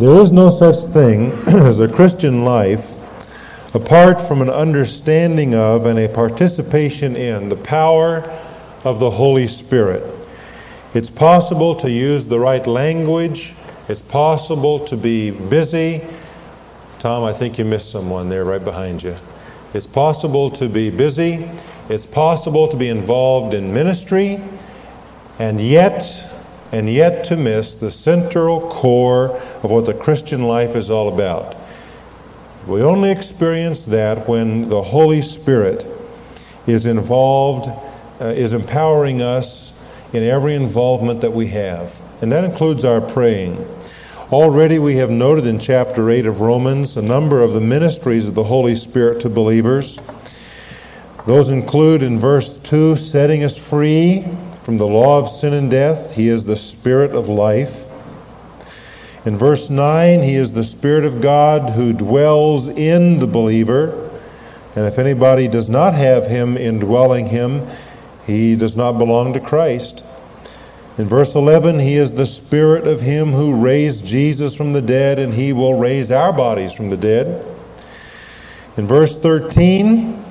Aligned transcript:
There 0.00 0.16
is 0.22 0.32
no 0.32 0.48
such 0.48 0.90
thing 0.94 1.30
as 1.46 1.78
a 1.78 1.86
Christian 1.86 2.42
life 2.42 2.94
apart 3.74 4.22
from 4.22 4.40
an 4.40 4.48
understanding 4.48 5.54
of 5.54 5.84
and 5.84 5.98
a 5.98 6.08
participation 6.08 7.14
in 7.16 7.50
the 7.50 7.56
power 7.56 8.22
of 8.82 8.98
the 8.98 9.10
Holy 9.10 9.46
Spirit. 9.46 10.02
It's 10.94 11.10
possible 11.10 11.74
to 11.74 11.90
use 11.90 12.24
the 12.24 12.40
right 12.40 12.66
language. 12.66 13.52
It's 13.90 14.00
possible 14.00 14.80
to 14.86 14.96
be 14.96 15.32
busy. 15.32 16.02
Tom, 16.98 17.22
I 17.22 17.34
think 17.34 17.58
you 17.58 17.66
missed 17.66 17.90
someone 17.90 18.30
there 18.30 18.46
right 18.46 18.64
behind 18.64 19.02
you. 19.02 19.16
It's 19.74 19.86
possible 19.86 20.50
to 20.52 20.70
be 20.70 20.88
busy. 20.88 21.46
It's 21.90 22.06
possible 22.06 22.68
to 22.68 22.76
be 22.78 22.88
involved 22.88 23.52
in 23.52 23.74
ministry 23.74 24.40
and 25.38 25.60
yet 25.60 26.26
and 26.72 26.88
yet 26.88 27.24
to 27.26 27.36
miss 27.36 27.74
the 27.74 27.90
central 27.90 28.60
core 28.70 29.42
of 29.62 29.70
what 29.70 29.86
the 29.86 29.94
Christian 29.94 30.42
life 30.42 30.74
is 30.76 30.90
all 30.90 31.12
about. 31.12 31.56
We 32.66 32.82
only 32.82 33.10
experience 33.10 33.86
that 33.86 34.28
when 34.28 34.68
the 34.68 34.82
Holy 34.82 35.22
Spirit 35.22 35.86
is 36.66 36.86
involved, 36.86 37.68
uh, 38.20 38.26
is 38.26 38.52
empowering 38.52 39.22
us 39.22 39.72
in 40.12 40.22
every 40.22 40.54
involvement 40.54 41.20
that 41.22 41.32
we 41.32 41.48
have. 41.48 41.98
And 42.20 42.30
that 42.32 42.44
includes 42.44 42.84
our 42.84 43.00
praying. 43.00 43.66
Already 44.30 44.78
we 44.78 44.96
have 44.96 45.10
noted 45.10 45.46
in 45.46 45.58
chapter 45.58 46.10
8 46.10 46.26
of 46.26 46.40
Romans 46.40 46.96
a 46.96 47.02
number 47.02 47.42
of 47.42 47.52
the 47.52 47.60
ministries 47.60 48.26
of 48.26 48.34
the 48.34 48.44
Holy 48.44 48.76
Spirit 48.76 49.20
to 49.22 49.28
believers. 49.28 49.98
Those 51.26 51.48
include 51.48 52.02
in 52.02 52.18
verse 52.18 52.56
2 52.58 52.96
setting 52.96 53.42
us 53.42 53.56
free 53.56 54.24
from 54.62 54.78
the 54.78 54.86
law 54.86 55.18
of 55.18 55.28
sin 55.28 55.52
and 55.52 55.70
death. 55.70 56.14
He 56.14 56.28
is 56.28 56.44
the 56.44 56.56
Spirit 56.56 57.12
of 57.12 57.28
life. 57.28 57.89
In 59.24 59.36
verse 59.36 59.70
9, 59.70 60.22
He 60.22 60.34
is 60.34 60.52
the 60.52 60.64
Spirit 60.64 61.04
of 61.04 61.20
God 61.20 61.74
who 61.74 61.92
dwells 61.92 62.68
in 62.68 63.18
the 63.18 63.26
believer. 63.26 64.10
And 64.74 64.86
if 64.86 64.98
anybody 64.98 65.48
does 65.48 65.68
not 65.68 65.94
have 65.94 66.26
Him 66.26 66.56
indwelling 66.56 67.26
him, 67.26 67.66
he 68.30 68.54
does 68.54 68.76
not 68.76 68.92
belong 68.92 69.32
to 69.32 69.40
Christ. 69.40 70.04
In 70.98 71.08
verse 71.08 71.34
11, 71.34 71.80
He 71.80 71.96
is 71.96 72.12
the 72.12 72.26
Spirit 72.26 72.86
of 72.86 73.00
Him 73.00 73.32
who 73.32 73.60
raised 73.60 74.04
Jesus 74.04 74.54
from 74.54 74.72
the 74.72 74.82
dead, 74.82 75.18
and 75.18 75.34
He 75.34 75.52
will 75.52 75.74
raise 75.74 76.10
our 76.10 76.32
bodies 76.32 76.72
from 76.72 76.90
the 76.90 76.96
dead. 76.96 77.44
In 78.76 78.86
verse 78.86 79.16
13, 79.16 80.22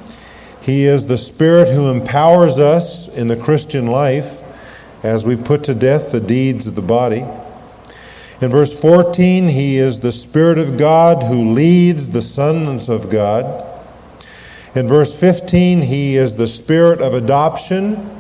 He 0.62 0.86
is 0.86 1.08
the 1.08 1.18
Spirit 1.18 1.74
who 1.74 1.90
empowers 1.90 2.58
us 2.58 3.10
in 3.10 3.28
the 3.28 3.36
Christian 3.36 3.88
life 3.88 4.42
as 5.04 5.26
we 5.26 5.36
put 5.36 5.64
to 5.66 5.74
death 5.74 6.12
the 6.12 6.22
deeds 6.22 6.68
of 6.68 6.76
the 6.76 6.82
body. 6.82 7.26
In 8.42 8.50
verse 8.50 8.74
14, 8.74 9.50
He 9.50 9.78
is 9.78 10.00
the 10.00 10.14
Spirit 10.14 10.60
of 10.60 10.78
God 10.78 11.24
who 11.24 11.52
leads 11.52 12.10
the 12.10 12.22
sons 12.22 12.88
of 12.88 13.10
God. 13.10 13.66
In 14.74 14.88
verse 14.88 15.14
15, 15.14 15.82
He 15.82 16.16
is 16.16 16.36
the 16.36 16.48
Spirit 16.48 17.02
of 17.02 17.14
adoption 17.14 18.18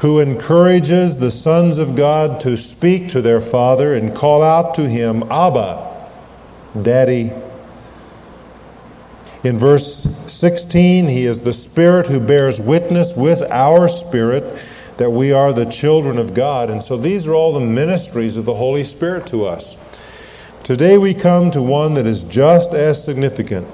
who 0.00 0.18
encourages 0.18 1.18
the 1.18 1.30
sons 1.30 1.78
of 1.78 1.94
God 1.94 2.40
to 2.40 2.56
speak 2.56 3.08
to 3.10 3.22
their 3.22 3.40
Father 3.40 3.94
and 3.94 4.14
call 4.14 4.42
out 4.42 4.74
to 4.74 4.88
Him, 4.88 5.22
Abba, 5.30 6.10
Daddy. 6.82 7.32
In 9.44 9.56
verse 9.56 10.08
16, 10.26 11.06
He 11.06 11.26
is 11.26 11.42
the 11.42 11.52
Spirit 11.52 12.08
who 12.08 12.18
bears 12.18 12.58
witness 12.58 13.12
with 13.14 13.40
our 13.52 13.86
spirit 13.88 14.60
that 14.96 15.10
we 15.10 15.32
are 15.32 15.52
the 15.52 15.64
children 15.64 16.18
of 16.18 16.34
God. 16.34 16.70
And 16.70 16.82
so 16.82 16.96
these 16.96 17.26
are 17.26 17.34
all 17.34 17.52
the 17.52 17.60
ministries 17.60 18.36
of 18.36 18.44
the 18.44 18.54
Holy 18.54 18.84
Spirit 18.84 19.26
to 19.28 19.44
us. 19.44 19.76
Today 20.62 20.98
we 20.98 21.14
come 21.14 21.50
to 21.50 21.62
one 21.62 21.94
that 21.94 22.06
is 22.06 22.22
just 22.22 22.72
as 22.72 23.02
significant. 23.04 23.66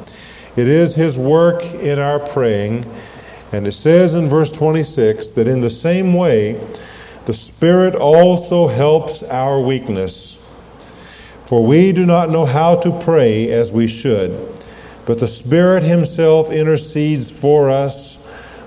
It 0.57 0.67
is 0.67 0.95
His 0.95 1.19
work 1.19 1.65
in 1.65 1.99
our 1.99 2.19
praying 2.19 2.85
and 3.53 3.67
it 3.67 3.73
says 3.73 4.15
in 4.15 4.29
verse 4.29 4.53
26 4.53 5.31
that 5.31 5.49
in 5.49 5.61
the 5.61 5.71
same 5.71 6.15
way, 6.15 6.61
the 7.27 7.35
Spirit 7.35 7.95
also 7.95 8.69
helps 8.69 9.23
our 9.25 9.61
weakness. 9.61 10.39
For 11.47 11.65
we 11.65 11.93
do 11.93 12.07
not 12.07 12.31
know 12.31 12.47
how 12.47 12.77
to 12.77 12.97
pray 13.01 13.51
as 13.51 13.73
we 13.73 13.89
should, 13.89 14.55
but 15.05 15.19
the 15.19 15.27
Spirit 15.27 15.83
Himself 15.83 16.51
intercedes 16.51 17.31
for 17.31 17.71
us 17.71 18.10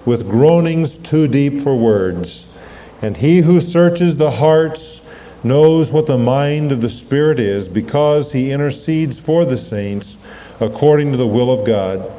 with 0.06 0.30
groanings 0.30 0.98
too 0.98 1.28
deep 1.28 1.62
for 1.62 1.76
words. 1.76 2.46
And 3.02 3.18
He 3.18 3.40
who 3.40 3.62
searches 3.62 4.18
the 4.18 4.32
hearts 4.32 5.02
knows 5.44 5.92
what 5.92 6.08
the 6.08 6.18
mind 6.18 6.72
of 6.72 6.82
the 6.82 6.90
Spirit 6.90 7.40
is, 7.40 7.68
because 7.68 8.32
He 8.32 8.52
intercedes 8.52 9.20
for 9.20 9.46
the 9.46 9.58
saints 9.58 10.18
according 10.60 11.12
to 11.12 11.18
the 11.18 11.28
will 11.28 11.52
of 11.52 11.66
God. 11.66 12.10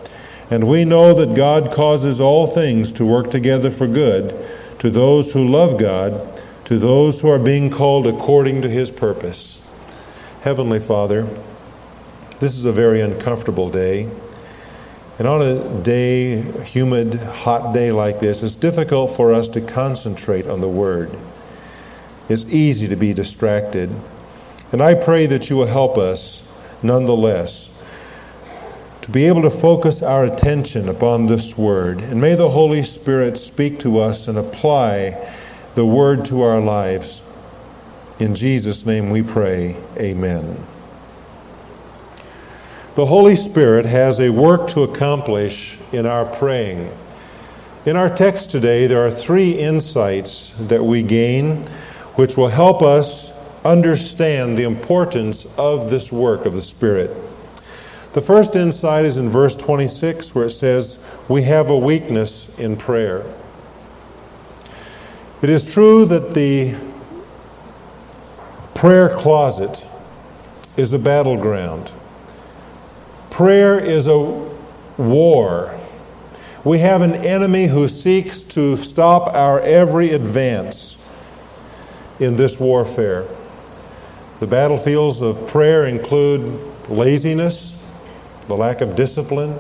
And 0.51 0.69
we 0.69 0.85
know 0.85 1.15
that 1.15 1.35
God 1.35 1.73
causes 1.73 2.21
all 2.21 2.47
things 2.47 2.93
to 2.93 3.07
work 3.07 3.31
together 3.31 3.71
for 3.71 3.87
good 3.87 4.35
to 4.81 4.91
those 4.91 5.33
who 5.33 5.49
love 5.49 5.79
God, 5.79 6.43
to 6.67 6.79
those 6.79 7.21
who 7.21 7.29
are 7.29 7.39
being 7.39 7.71
called 7.71 8.07
according 8.07 8.61
to 8.63 8.69
his 8.69 8.91
purpose. 8.91 9.59
Heavenly 10.43 10.81
Father, 10.81 11.27
this 12.41 12.59
is 12.59 12.67
a 12.67 12.73
very 12.73 13.01
uncomfortable 13.01 13.71
day. 13.71 14.11
And 15.19 15.29
on 15.29 15.43
a 15.43 15.83
day, 15.83 16.43
humid, 16.63 17.15
hot 17.15 17.73
day 17.73 17.93
like 17.93 18.19
this, 18.21 18.43
it's 18.43 18.57
difficult 18.57 19.13
for 19.13 19.33
us 19.33 19.49
to 19.51 19.61
concentrate 19.61 20.47
on 20.47 20.61
the 20.61 20.69
Word. 20.69 21.17
It's 22.29 22.45
easy 22.45 22.89
to 22.89 22.97
be 22.97 23.13
distracted. 23.13 23.95
And 24.73 24.83
I 24.83 24.95
pray 24.95 25.27
that 25.27 25.51
you 25.51 25.57
will 25.57 25.67
help 25.67 25.97
us 25.97 26.43
nonetheless 26.83 27.71
to 29.03 29.11
be 29.11 29.27
able 29.27 29.43
to 29.43 29.51
focus 29.51 30.03
our 30.03 30.25
attention 30.25 30.89
upon 30.89 31.27
this 31.27 31.59
word. 31.59 31.99
And 31.99 32.21
may 32.21 32.35
the 32.35 32.49
Holy 32.49 32.83
Spirit 32.83 33.37
speak 33.37 33.79
to 33.81 33.99
us 33.99 34.29
and 34.29 34.39
apply 34.39 35.33
the 35.75 35.85
word 35.85 36.25
to 36.27 36.41
our 36.41 36.59
lives. 36.59 37.21
In 38.19 38.35
Jesus' 38.35 38.87
name 38.87 39.11
we 39.11 39.23
pray. 39.23 39.77
Amen. 39.99 40.57
The 42.95 43.07
Holy 43.07 43.35
Spirit 43.35 43.87
has 43.87 44.21
a 44.21 44.31
work 44.31 44.69
to 44.71 44.85
accomplish 44.85 45.77
in 45.91 46.07
our 46.07 46.25
praying. 46.25 46.93
In 47.87 47.97
our 47.97 48.09
text 48.09 48.53
today, 48.53 48.87
there 48.87 49.05
are 49.05 49.11
three 49.11 49.59
insights 49.59 50.53
that 50.61 50.85
we 50.85 51.03
gain 51.03 51.65
which 52.15 52.37
will 52.37 52.47
help 52.47 52.83
us 52.83 53.33
understand 53.65 54.57
the 54.57 54.63
importance 54.63 55.45
of 55.57 55.91
this 55.91 56.13
work 56.13 56.47
of 56.47 56.55
the 56.55 56.63
Spirit. 56.63 57.11
The 58.13 58.21
first 58.21 58.55
insight 58.55 59.05
is 59.05 59.19
in 59.19 59.29
verse 59.29 59.57
26, 59.57 60.33
where 60.33 60.45
it 60.45 60.51
says, 60.51 61.01
We 61.27 61.43
have 61.43 61.71
a 61.71 61.77
weakness 61.77 62.49
in 62.61 62.77
prayer. 62.77 63.25
It 65.43 65.51
is 65.51 65.69
true 65.69 66.07
that 66.07 66.33
the 66.33 66.77
prayer 68.77 69.09
closet 69.09 69.85
is 70.77 70.93
a 70.93 70.99
battleground. 71.01 71.91
Prayer 73.35 73.81
is 73.81 74.07
a 74.07 74.17
war. 74.97 75.77
We 76.63 76.79
have 76.79 77.03
an 77.03 77.17
enemy 77.17 77.67
who 77.67 77.89
seeks 77.89 78.43
to 78.43 78.77
stop 78.77 79.35
our 79.35 79.59
every 79.59 80.11
advance 80.11 80.97
in 82.21 82.37
this 82.37 82.61
warfare. 82.61 83.27
The 84.39 84.47
battlefields 84.47 85.21
of 85.21 85.49
prayer 85.49 85.85
include 85.85 86.61
laziness, 86.89 87.77
the 88.47 88.55
lack 88.55 88.81
of 88.81 88.95
discipline, 88.95 89.59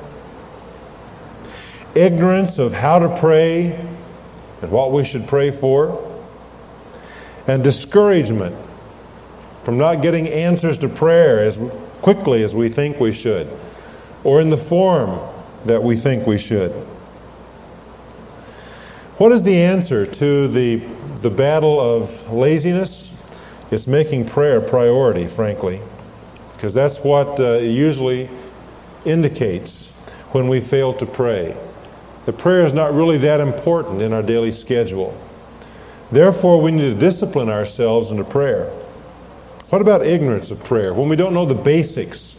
ignorance 1.96 2.58
of 2.58 2.74
how 2.74 3.00
to 3.00 3.18
pray 3.18 3.72
and 4.62 4.70
what 4.70 4.92
we 4.92 5.04
should 5.04 5.26
pray 5.26 5.50
for, 5.50 6.00
and 7.48 7.64
discouragement 7.64 8.54
from 9.64 9.78
not 9.78 10.00
getting 10.00 10.28
answers 10.28 10.78
to 10.78 10.88
prayer 10.88 11.44
as 11.44 11.58
quickly 12.02 12.44
as 12.44 12.54
we 12.54 12.68
think 12.68 13.00
we 13.00 13.12
should, 13.12 13.48
or 14.24 14.40
in 14.40 14.50
the 14.50 14.56
form 14.56 15.20
that 15.66 15.82
we 15.82 15.96
think 15.96 16.26
we 16.26 16.38
should. 16.38 16.72
What 19.18 19.30
is 19.30 19.42
the 19.44 19.56
answer 19.56 20.06
to 20.06 20.48
the, 20.48 20.76
the 21.22 21.30
battle 21.30 21.78
of 21.78 22.32
laziness? 22.32 23.12
It's 23.70 23.86
making 23.86 24.26
prayer 24.26 24.58
a 24.58 24.68
priority, 24.68 25.26
frankly, 25.26 25.80
because 26.56 26.74
that's 26.74 26.98
what 26.98 27.38
uh, 27.38 27.58
usually 27.58 28.28
indicates 29.04 29.88
when 30.32 30.48
we 30.48 30.60
fail 30.60 30.92
to 30.94 31.06
pray. 31.06 31.56
The 32.26 32.32
prayer 32.32 32.64
is 32.64 32.72
not 32.72 32.92
really 32.92 33.18
that 33.18 33.40
important 33.40 34.02
in 34.02 34.12
our 34.12 34.22
daily 34.22 34.52
schedule. 34.52 35.16
Therefore, 36.10 36.60
we 36.60 36.70
need 36.70 36.94
to 36.94 36.94
discipline 36.94 37.48
ourselves 37.48 38.10
into 38.10 38.24
prayer. 38.24 38.70
What 39.68 39.80
about 39.80 40.06
ignorance 40.06 40.50
of 40.50 40.62
prayer? 40.64 40.94
When 40.94 41.08
we 41.08 41.16
don't 41.16 41.34
know 41.34 41.46
the 41.46 41.54
basics, 41.54 42.36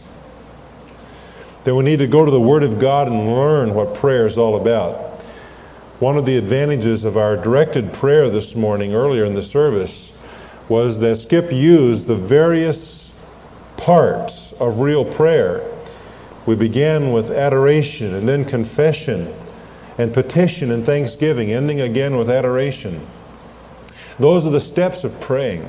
then 1.66 1.74
we 1.74 1.82
need 1.82 1.98
to 1.98 2.06
go 2.06 2.24
to 2.24 2.30
the 2.30 2.40
Word 2.40 2.62
of 2.62 2.78
God 2.78 3.08
and 3.08 3.26
learn 3.26 3.74
what 3.74 3.92
prayer 3.96 4.24
is 4.24 4.38
all 4.38 4.54
about. 4.54 5.20
One 5.98 6.16
of 6.16 6.24
the 6.24 6.36
advantages 6.36 7.02
of 7.02 7.16
our 7.16 7.36
directed 7.36 7.92
prayer 7.92 8.30
this 8.30 8.54
morning, 8.54 8.94
earlier 8.94 9.24
in 9.24 9.34
the 9.34 9.42
service, 9.42 10.12
was 10.68 11.00
that 11.00 11.16
Skip 11.16 11.50
used 11.50 12.06
the 12.06 12.14
various 12.14 13.12
parts 13.76 14.52
of 14.52 14.78
real 14.78 15.04
prayer. 15.04 15.68
We 16.46 16.54
began 16.54 17.10
with 17.10 17.32
adoration 17.32 18.14
and 18.14 18.28
then 18.28 18.44
confession 18.44 19.34
and 19.98 20.14
petition 20.14 20.70
and 20.70 20.86
thanksgiving, 20.86 21.50
ending 21.50 21.80
again 21.80 22.16
with 22.16 22.30
adoration. 22.30 23.04
Those 24.20 24.46
are 24.46 24.50
the 24.50 24.60
steps 24.60 25.02
of 25.02 25.20
praying. 25.20 25.68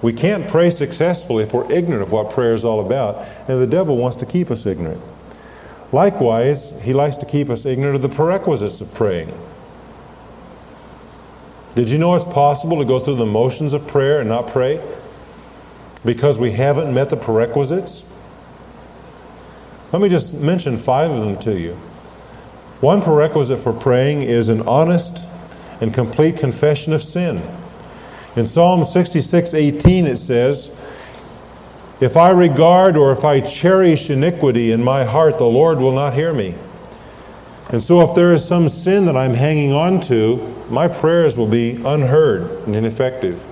We 0.00 0.12
can't 0.12 0.48
pray 0.48 0.70
successfully 0.70 1.42
if 1.42 1.52
we're 1.52 1.70
ignorant 1.72 2.02
of 2.02 2.12
what 2.12 2.30
prayer 2.30 2.54
is 2.54 2.64
all 2.64 2.84
about, 2.84 3.26
and 3.48 3.60
the 3.60 3.66
devil 3.66 3.96
wants 3.96 4.16
to 4.18 4.26
keep 4.26 4.50
us 4.50 4.64
ignorant. 4.64 5.02
Likewise, 5.90 6.72
he 6.82 6.92
likes 6.92 7.16
to 7.16 7.26
keep 7.26 7.50
us 7.50 7.64
ignorant 7.64 7.96
of 7.96 8.02
the 8.02 8.08
prerequisites 8.08 8.80
of 8.80 8.92
praying. 8.94 9.32
Did 11.74 11.90
you 11.90 11.98
know 11.98 12.14
it's 12.14 12.24
possible 12.24 12.78
to 12.78 12.84
go 12.84 13.00
through 13.00 13.16
the 13.16 13.26
motions 13.26 13.72
of 13.72 13.86
prayer 13.86 14.20
and 14.20 14.28
not 14.28 14.48
pray 14.48 14.80
because 16.04 16.38
we 16.38 16.52
haven't 16.52 16.92
met 16.92 17.10
the 17.10 17.16
prerequisites? 17.16 18.04
Let 19.92 20.02
me 20.02 20.08
just 20.08 20.34
mention 20.34 20.76
five 20.78 21.10
of 21.10 21.24
them 21.24 21.38
to 21.38 21.58
you. 21.58 21.74
One 22.80 23.02
prerequisite 23.02 23.58
for 23.58 23.72
praying 23.72 24.22
is 24.22 24.48
an 24.48 24.62
honest 24.62 25.24
and 25.80 25.92
complete 25.94 26.36
confession 26.36 26.92
of 26.92 27.02
sin. 27.02 27.42
In 28.36 28.46
Psalm 28.46 28.84
66 28.84 29.54
18, 29.54 30.06
it 30.06 30.16
says, 30.16 30.70
If 32.00 32.16
I 32.16 32.30
regard 32.30 32.96
or 32.96 33.12
if 33.12 33.24
I 33.24 33.40
cherish 33.40 34.10
iniquity 34.10 34.72
in 34.72 34.82
my 34.82 35.04
heart, 35.04 35.38
the 35.38 35.46
Lord 35.46 35.78
will 35.78 35.92
not 35.92 36.14
hear 36.14 36.32
me. 36.32 36.54
And 37.70 37.82
so, 37.82 38.00
if 38.08 38.14
there 38.14 38.32
is 38.32 38.46
some 38.46 38.68
sin 38.68 39.04
that 39.06 39.16
I'm 39.16 39.34
hanging 39.34 39.72
on 39.72 40.00
to, 40.02 40.54
my 40.70 40.88
prayers 40.88 41.36
will 41.36 41.48
be 41.48 41.76
unheard 41.84 42.42
and 42.66 42.74
ineffective. 42.74 43.44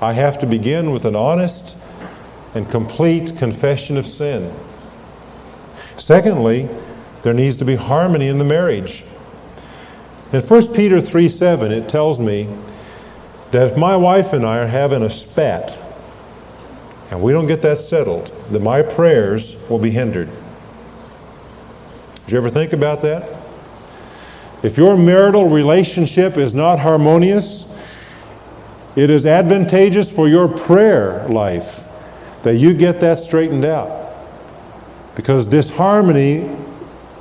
I 0.00 0.12
have 0.12 0.38
to 0.40 0.46
begin 0.46 0.90
with 0.90 1.04
an 1.06 1.16
honest 1.16 1.76
and 2.54 2.70
complete 2.70 3.36
confession 3.36 3.96
of 3.96 4.06
sin. 4.06 4.54
Secondly, 5.96 6.68
there 7.22 7.32
needs 7.32 7.56
to 7.56 7.64
be 7.64 7.76
harmony 7.76 8.28
in 8.28 8.38
the 8.38 8.44
marriage. 8.44 9.04
In 10.32 10.40
1 10.42 10.74
Peter 10.74 11.00
3 11.00 11.28
7, 11.28 11.72
it 11.72 11.88
tells 11.88 12.18
me 12.18 12.48
that 13.54 13.70
if 13.70 13.76
my 13.76 13.96
wife 13.96 14.32
and 14.32 14.44
I 14.44 14.58
are 14.58 14.66
having 14.66 15.00
a 15.04 15.08
spat 15.08 15.78
and 17.12 17.22
we 17.22 17.30
don't 17.30 17.46
get 17.46 17.62
that 17.62 17.78
settled, 17.78 18.26
that 18.50 18.60
my 18.60 18.82
prayers 18.82 19.54
will 19.70 19.78
be 19.78 19.92
hindered. 19.92 20.28
Did 22.24 22.32
you 22.32 22.38
ever 22.38 22.50
think 22.50 22.72
about 22.72 23.00
that? 23.02 23.30
If 24.64 24.76
your 24.76 24.96
marital 24.96 25.48
relationship 25.50 26.36
is 26.36 26.52
not 26.52 26.80
harmonious, 26.80 27.64
it 28.96 29.08
is 29.08 29.24
advantageous 29.24 30.10
for 30.10 30.26
your 30.26 30.48
prayer 30.48 31.24
life 31.28 31.84
that 32.42 32.56
you 32.56 32.74
get 32.74 32.98
that 33.02 33.20
straightened 33.20 33.64
out. 33.64 34.16
Because 35.14 35.46
disharmony 35.46 36.50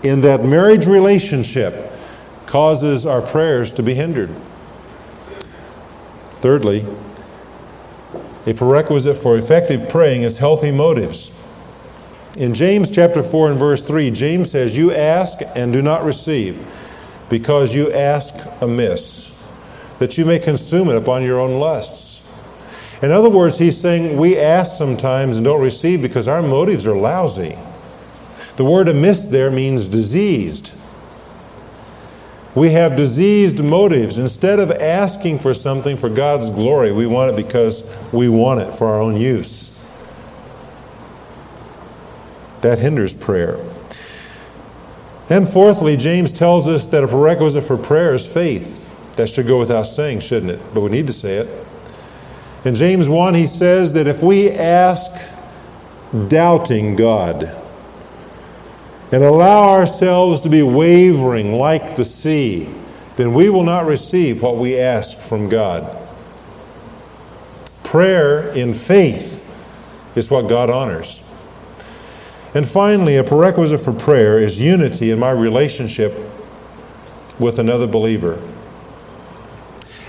in 0.01 0.21
that 0.21 0.43
marriage 0.43 0.87
relationship 0.87 1.91
causes 2.47 3.05
our 3.05 3.21
prayers 3.21 3.71
to 3.73 3.83
be 3.83 3.93
hindered. 3.93 4.31
Thirdly, 6.43 6.85
a 8.45 8.53
prerequisite 8.53 9.15
for 9.15 9.37
effective 9.37 9.87
praying 9.87 10.23
is 10.23 10.39
healthy 10.39 10.71
motives. 10.71 11.31
In 12.35 12.53
James 12.53 12.91
chapter 12.91 13.23
4 13.23 13.51
and 13.51 13.57
verse 13.57 13.81
3, 13.81 14.11
James 14.11 14.51
says, 14.51 14.75
You 14.75 14.93
ask 14.93 15.39
and 15.55 15.71
do 15.71 15.81
not 15.81 16.03
receive, 16.03 16.61
because 17.29 17.73
you 17.73 17.93
ask 17.93 18.33
amiss, 18.59 19.33
that 19.99 20.17
you 20.17 20.25
may 20.25 20.37
consume 20.37 20.89
it 20.89 20.97
upon 20.97 21.23
your 21.23 21.39
own 21.39 21.61
lusts. 21.61 22.21
In 23.01 23.09
other 23.09 23.29
words, 23.29 23.57
he's 23.57 23.79
saying 23.79 24.17
we 24.17 24.37
ask 24.37 24.75
sometimes 24.75 25.37
and 25.37 25.45
don't 25.45 25.61
receive 25.61 26.01
because 26.01 26.27
our 26.27 26.41
motives 26.41 26.85
are 26.85 26.97
lousy. 26.97 27.57
The 28.57 28.65
word 28.65 28.89
amiss 28.89 29.23
there 29.23 29.49
means 29.49 29.87
diseased. 29.87 30.73
We 32.55 32.69
have 32.71 32.95
diseased 32.95 33.63
motives. 33.63 34.19
Instead 34.19 34.59
of 34.59 34.71
asking 34.71 35.39
for 35.39 35.53
something 35.53 35.97
for 35.97 36.09
God's 36.09 36.49
glory, 36.49 36.91
we 36.91 37.07
want 37.07 37.31
it 37.31 37.35
because 37.35 37.83
we 38.11 38.29
want 38.29 38.61
it 38.61 38.75
for 38.75 38.87
our 38.87 39.01
own 39.01 39.17
use. 39.17 39.71
That 42.61 42.79
hinders 42.79 43.13
prayer. 43.13 43.57
And 45.29 45.49
fourthly, 45.49 45.97
James 45.97 46.31
tells 46.31 46.67
us 46.67 46.85
that 46.87 47.03
a 47.03 47.07
prerequisite 47.07 47.63
for 47.63 47.77
prayer 47.77 48.13
is 48.13 48.25
faith. 48.25 48.81
That 49.15 49.29
should 49.29 49.47
go 49.47 49.57
without 49.57 49.83
saying, 49.83 50.19
shouldn't 50.19 50.51
it? 50.51 50.61
But 50.73 50.81
we 50.81 50.89
need 50.89 51.07
to 51.07 51.13
say 51.13 51.37
it. 51.37 51.65
In 52.65 52.75
James 52.75 53.09
1, 53.09 53.33
he 53.33 53.47
says 53.47 53.93
that 53.93 54.07
if 54.07 54.21
we 54.21 54.51
ask 54.51 55.11
doubting 56.27 56.95
God, 56.95 57.55
and 59.13 59.23
allow 59.23 59.69
ourselves 59.69 60.41
to 60.41 60.49
be 60.49 60.63
wavering 60.63 61.53
like 61.53 61.95
the 61.95 62.03
sea, 62.03 62.67
then 63.15 63.31
we 63.31 63.47
will 63.47 63.63
not 63.63 63.85
receive 63.85 64.41
what 64.41 64.57
we 64.57 64.75
ask 64.75 65.19
from 65.19 65.47
God. 65.47 65.99
Prayer 67.83 68.51
in 68.53 68.73
faith 68.73 69.45
is 70.15 70.31
what 70.31 70.49
God 70.49 70.71
honors. 70.71 71.21
And 72.55 72.67
finally, 72.67 73.17
a 73.17 73.23
prerequisite 73.23 73.81
for 73.81 73.93
prayer 73.93 74.39
is 74.39 74.59
unity 74.59 75.11
in 75.11 75.19
my 75.19 75.29
relationship 75.29 76.17
with 77.37 77.59
another 77.59 77.85
believer. 77.85 78.41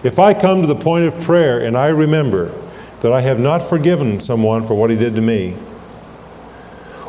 If 0.02 0.18
I 0.18 0.32
come 0.32 0.62
to 0.62 0.66
the 0.66 0.74
point 0.74 1.04
of 1.04 1.20
prayer 1.20 1.60
and 1.60 1.76
I 1.76 1.88
remember 1.88 2.54
that 3.02 3.12
I 3.12 3.20
have 3.20 3.38
not 3.38 3.58
forgiven 3.58 4.18
someone 4.18 4.66
for 4.66 4.74
what 4.74 4.88
he 4.88 4.96
did 4.96 5.14
to 5.14 5.20
me, 5.20 5.58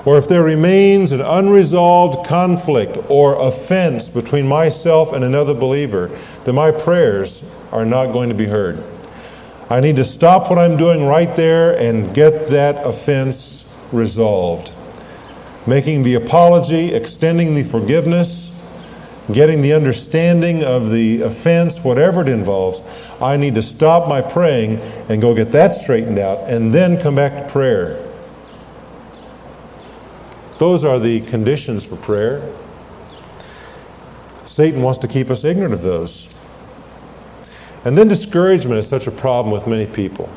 or 0.06 0.20
if 0.20 0.28
there 0.28 0.44
remains 0.44 1.12
an 1.12 1.22
unresolved 1.22 2.28
conflict 2.28 2.98
or 3.10 3.36
offense 3.42 4.08
between 4.08 4.48
myself 4.48 5.12
and 5.12 5.24
another 5.24 5.56
believer, 5.56 6.12
then 6.46 6.54
my 6.56 6.72
prayers 6.72 7.44
are 7.72 7.86
not 7.86 8.14
going 8.14 8.30
to 8.30 8.36
be 8.36 8.46
heard. 8.46 8.82
I 9.68 9.80
need 9.80 9.96
to 9.96 10.04
stop 10.04 10.50
what 10.50 10.60
I'm 10.60 10.78
doing 10.78 11.06
right 11.06 11.36
there 11.36 11.76
and 11.80 12.14
get 12.14 12.50
that 12.52 12.86
offense 12.86 13.66
resolved. 13.92 14.72
Making 15.66 16.04
the 16.04 16.14
apology, 16.14 16.94
extending 16.94 17.56
the 17.56 17.64
forgiveness, 17.64 18.52
getting 19.32 19.64
the 19.64 19.74
understanding 19.74 20.64
of 20.64 20.92
the 20.92 21.22
offense, 21.22 21.84
whatever 21.84 22.22
it 22.22 22.30
involves, 22.30 22.80
I 23.20 23.38
need 23.38 23.56
to 23.56 23.64
stop 23.64 24.08
my 24.08 24.22
praying 24.22 24.78
and 25.10 25.20
go 25.20 25.34
get 25.34 25.52
that 25.54 25.74
straightened 25.74 26.20
out 26.20 26.48
and 26.48 26.72
then 26.72 27.02
come 27.02 27.16
back 27.16 27.48
to 27.48 27.52
prayer. 27.52 28.05
Those 30.66 30.84
are 30.84 30.98
the 30.98 31.22
conditions 31.22 31.86
for 31.86 31.96
prayer. 31.96 32.52
Satan 34.48 34.82
wants 34.82 34.98
to 34.98 35.08
keep 35.08 35.30
us 35.30 35.44
ignorant 35.44 35.76
of 35.76 35.84
those. 35.84 36.28
And 37.86 37.96
then 37.96 38.08
discouragement 38.08 38.80
is 38.80 38.88
such 38.88 39.06
a 39.06 39.12
problem 39.12 39.54
with 39.54 39.68
many 39.68 39.86
people. 39.86 40.28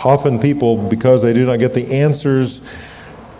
Often 0.00 0.40
people, 0.40 0.76
because 0.76 1.22
they 1.22 1.32
do 1.32 1.46
not 1.46 1.60
get 1.60 1.72
the 1.72 1.86
answers 1.92 2.60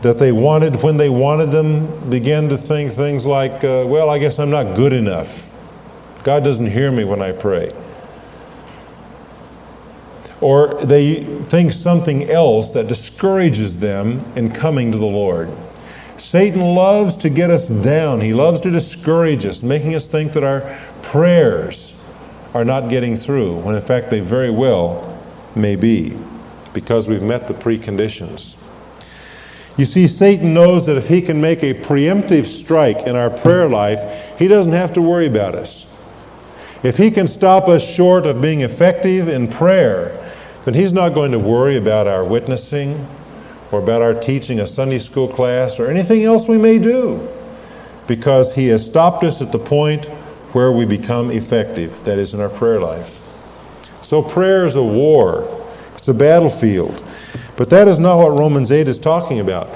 that 0.03 0.21
they 0.21 0.31
wanted 0.31 0.85
when 0.85 0.99
they 0.99 1.11
wanted 1.11 1.51
them, 1.51 2.09
begin 2.09 2.49
to 2.51 2.57
think 2.57 2.93
things 2.93 3.27
like, 3.27 3.65
uh, 3.65 3.85
well, 3.89 4.11
I 4.11 4.21
guess 4.21 4.39
I'm 4.39 4.51
not 4.51 4.77
good 4.77 4.93
enough. 4.93 5.45
God 6.23 6.45
doesn't 6.45 6.71
hear 6.71 6.93
me 6.93 7.03
when 7.03 7.21
I 7.21 7.33
pray 7.33 7.75
or 10.41 10.75
they 10.85 11.25
think 11.45 11.73
something 11.73 12.31
else 12.31 12.71
that 12.71 12.87
discourages 12.87 13.77
them 13.77 14.25
in 14.37 14.51
coming 14.51 14.93
to 14.93 14.99
the 14.99 15.07
Lord. 15.07 15.51
Satan 16.17 16.61
loves 16.61 17.17
to 17.19 17.29
get 17.29 17.51
us 17.51 17.69
down. 17.69 18.21
He 18.21 18.35
loves 18.35 18.61
to 18.63 18.71
discourage 18.71 19.47
us, 19.47 19.63
making 19.63 19.95
us 19.95 20.07
think 20.07 20.33
that 20.33 20.45
our 20.45 20.79
prayers 21.03 21.95
are 22.55 22.65
not 22.65 22.89
getting 22.89 23.17
through, 23.17 23.59
when 23.61 23.75
in 23.75 23.83
fact 23.83 24.11
they 24.11 24.21
very 24.21 24.51
well 24.51 25.17
may 25.55 25.77
be, 25.77 26.19
because 26.73 27.09
we've 27.09 27.23
met 27.23 27.47
the 27.47 27.55
preconditions. 27.55 28.57
You 29.77 29.87
see, 29.87 30.09
Satan 30.09 30.55
knows 30.55 30.87
that 30.87 30.97
if 30.97 31.09
he 31.09 31.23
can 31.23 31.41
make 31.41 31.63
a 31.63 31.73
preemptive 31.73 32.47
strike 32.47 33.07
in 33.07 33.15
our 33.15 33.31
prayer 33.31 33.69
life, 33.69 34.37
he 34.39 34.49
doesn't 34.49 34.73
have 34.73 34.93
to 34.95 35.03
worry 35.03 35.29
about 35.29 35.55
us. 35.55 35.87
If 36.83 36.97
he 36.97 37.13
can 37.13 37.29
stop 37.29 37.69
us 37.69 37.85
short 37.85 38.27
of 38.27 38.43
being 38.43 38.63
effective 38.63 39.29
in 39.29 39.47
prayer, 39.49 40.28
then 40.69 40.75
he's 40.75 40.93
not 40.93 41.15
going 41.15 41.33
to 41.33 41.39
worry 41.39 41.79
about 41.79 42.07
our 42.07 42.23
witnessing 42.23 43.07
or 43.73 43.83
about 43.83 44.03
our 44.03 44.13
teaching 44.13 44.61
a 44.61 44.67
Sunday 44.67 44.99
school 44.99 45.27
class 45.27 45.81
or 45.81 45.91
anything 45.91 46.25
else 46.25 46.47
we 46.47 46.59
may 46.59 46.79
do 46.79 47.27
because 48.07 48.55
he 48.55 48.67
has 48.67 48.85
stopped 48.85 49.25
us 49.25 49.41
at 49.41 49.51
the 49.51 49.59
point 49.59 50.05
where 50.53 50.71
we 50.71 50.85
become 50.85 51.31
effective, 51.31 52.05
that 52.05 52.19
is, 52.19 52.35
in 52.35 52.41
our 52.41 52.51
prayer 52.51 52.81
life. 52.81 53.19
So 54.03 54.21
prayer 54.21 54.67
is 54.67 54.77
a 54.77 54.83
war, 54.83 55.49
it's 55.97 56.09
a 56.09 56.13
battlefield. 56.13 57.03
But 57.57 57.71
that 57.71 57.89
is 57.89 57.99
not 57.99 58.19
what 58.19 58.39
Romans 58.39 58.71
8 58.71 58.89
is 58.89 58.99
talking 58.99 59.41
about. 59.41 59.75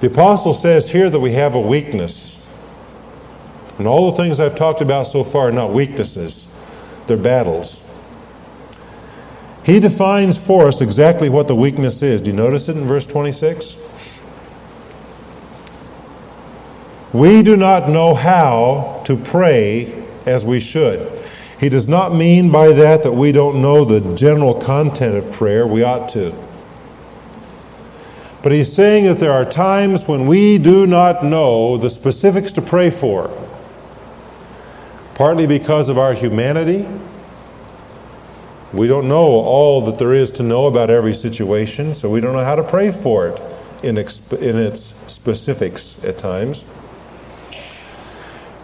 The 0.00 0.06
apostle 0.06 0.54
says 0.54 0.88
here 0.88 1.10
that 1.10 1.20
we 1.20 1.32
have 1.32 1.54
a 1.54 1.60
weakness. 1.60 2.42
And 3.76 3.86
all 3.86 4.10
the 4.10 4.16
things 4.16 4.40
I've 4.40 4.56
talked 4.56 4.80
about 4.80 5.08
so 5.08 5.22
far 5.22 5.48
are 5.48 5.52
not 5.52 5.74
weaknesses, 5.74 6.46
they're 7.06 7.18
battles. 7.18 7.83
He 9.64 9.80
defines 9.80 10.36
for 10.36 10.68
us 10.68 10.80
exactly 10.82 11.30
what 11.30 11.48
the 11.48 11.56
weakness 11.56 12.02
is. 12.02 12.20
Do 12.20 12.28
you 12.28 12.36
notice 12.36 12.68
it 12.68 12.76
in 12.76 12.86
verse 12.86 13.06
26? 13.06 13.76
We 17.14 17.42
do 17.42 17.56
not 17.56 17.88
know 17.88 18.14
how 18.14 19.02
to 19.06 19.16
pray 19.16 20.04
as 20.26 20.44
we 20.44 20.60
should. 20.60 21.10
He 21.58 21.68
does 21.68 21.88
not 21.88 22.14
mean 22.14 22.50
by 22.50 22.72
that 22.72 23.04
that 23.04 23.12
we 23.12 23.32
don't 23.32 23.62
know 23.62 23.84
the 23.84 24.14
general 24.14 24.54
content 24.54 25.16
of 25.16 25.32
prayer. 25.32 25.66
We 25.66 25.82
ought 25.82 26.10
to. 26.10 26.34
But 28.42 28.52
he's 28.52 28.70
saying 28.70 29.04
that 29.04 29.20
there 29.20 29.32
are 29.32 29.46
times 29.46 30.06
when 30.06 30.26
we 30.26 30.58
do 30.58 30.86
not 30.86 31.24
know 31.24 31.78
the 31.78 31.88
specifics 31.88 32.52
to 32.52 32.60
pray 32.60 32.90
for, 32.90 33.30
partly 35.14 35.46
because 35.46 35.88
of 35.88 35.96
our 35.96 36.12
humanity. 36.12 36.86
We 38.74 38.88
don't 38.88 39.06
know 39.06 39.24
all 39.24 39.82
that 39.82 39.98
there 40.00 40.12
is 40.12 40.32
to 40.32 40.42
know 40.42 40.66
about 40.66 40.90
every 40.90 41.14
situation, 41.14 41.94
so 41.94 42.10
we 42.10 42.20
don't 42.20 42.32
know 42.32 42.44
how 42.44 42.56
to 42.56 42.64
pray 42.64 42.90
for 42.90 43.28
it 43.28 43.40
in, 43.84 43.94
exp- 43.94 44.36
in 44.42 44.56
its 44.56 44.92
specifics 45.06 46.02
at 46.02 46.18
times. 46.18 46.64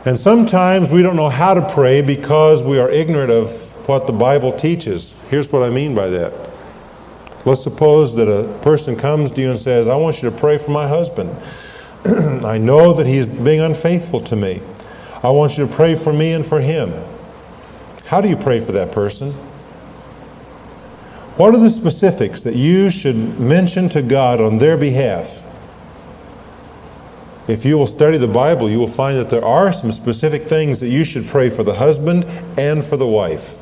And 0.05 0.19
sometimes 0.19 0.91
we 0.91 1.03
don't 1.03 1.15
know 1.15 1.29
how 1.29 1.55
to 1.55 1.73
pray 1.73 2.03
because 2.03 2.61
we 2.61 2.81
are 2.81 2.91
ignorant 2.91 3.31
of 3.31 3.53
what 3.87 4.09
the 4.09 4.13
Bible 4.13 4.53
teaches. 4.53 5.15
Here's 5.29 5.53
what 5.53 5.63
I 5.63 5.71
mean 5.71 5.95
by 5.95 6.09
that. 6.09 6.33
Let's 7.45 7.63
suppose 7.63 8.15
that 8.17 8.27
a 8.27 8.53
person 8.63 8.97
comes 8.97 9.31
to 9.31 9.41
you 9.41 9.51
and 9.51 9.61
says, 9.61 9.87
I 9.87 9.95
want 9.95 10.23
you 10.23 10.31
to 10.31 10.37
pray 10.37 10.59
for 10.59 10.73
my 10.73 10.89
husband. 10.89 11.31
I 12.45 12.59
know 12.59 12.95
that 12.95 13.07
he's 13.07 13.27
being 13.27 13.61
unfaithful 13.61 14.23
to 14.23 14.35
me. 14.35 14.61
I 15.23 15.31
want 15.31 15.57
you 15.57 15.69
to 15.69 15.73
pray 15.73 15.95
for 15.95 16.13
me 16.13 16.33
and 16.33 16.45
for 16.45 16.61
him. 16.61 16.93
How 18.07 18.21
do 18.21 18.29
you 18.29 18.37
pray 18.37 18.61
for 18.61 18.73
that 18.73 18.91
person? 18.91 19.35
What 21.37 21.55
are 21.55 21.61
the 21.61 21.71
specifics 21.71 22.43
that 22.43 22.57
you 22.57 22.91
should 22.91 23.39
mention 23.39 23.89
to 23.91 24.03
God 24.03 24.41
on 24.41 24.59
their 24.59 24.77
behalf? 24.77 25.43
If 27.49 27.65
you 27.65 27.79
will 27.79 27.87
study 27.87 28.19
the 28.19 28.29
Bible, 28.29 28.71
you 28.71 28.79
will 28.79 28.89
find 28.89 29.19
that 29.19 29.31
there 29.31 29.45
are 29.45 29.73
some 29.73 29.91
specific 29.91 30.45
things 30.45 30.81
that 30.81 30.89
you 30.89 31.05
should 31.05 31.27
pray 31.27 31.51
for 31.51 31.65
the 31.65 31.75
husband 31.75 32.25
and 32.57 32.85
for 32.85 32.97
the 32.97 33.07
wife. 33.07 33.59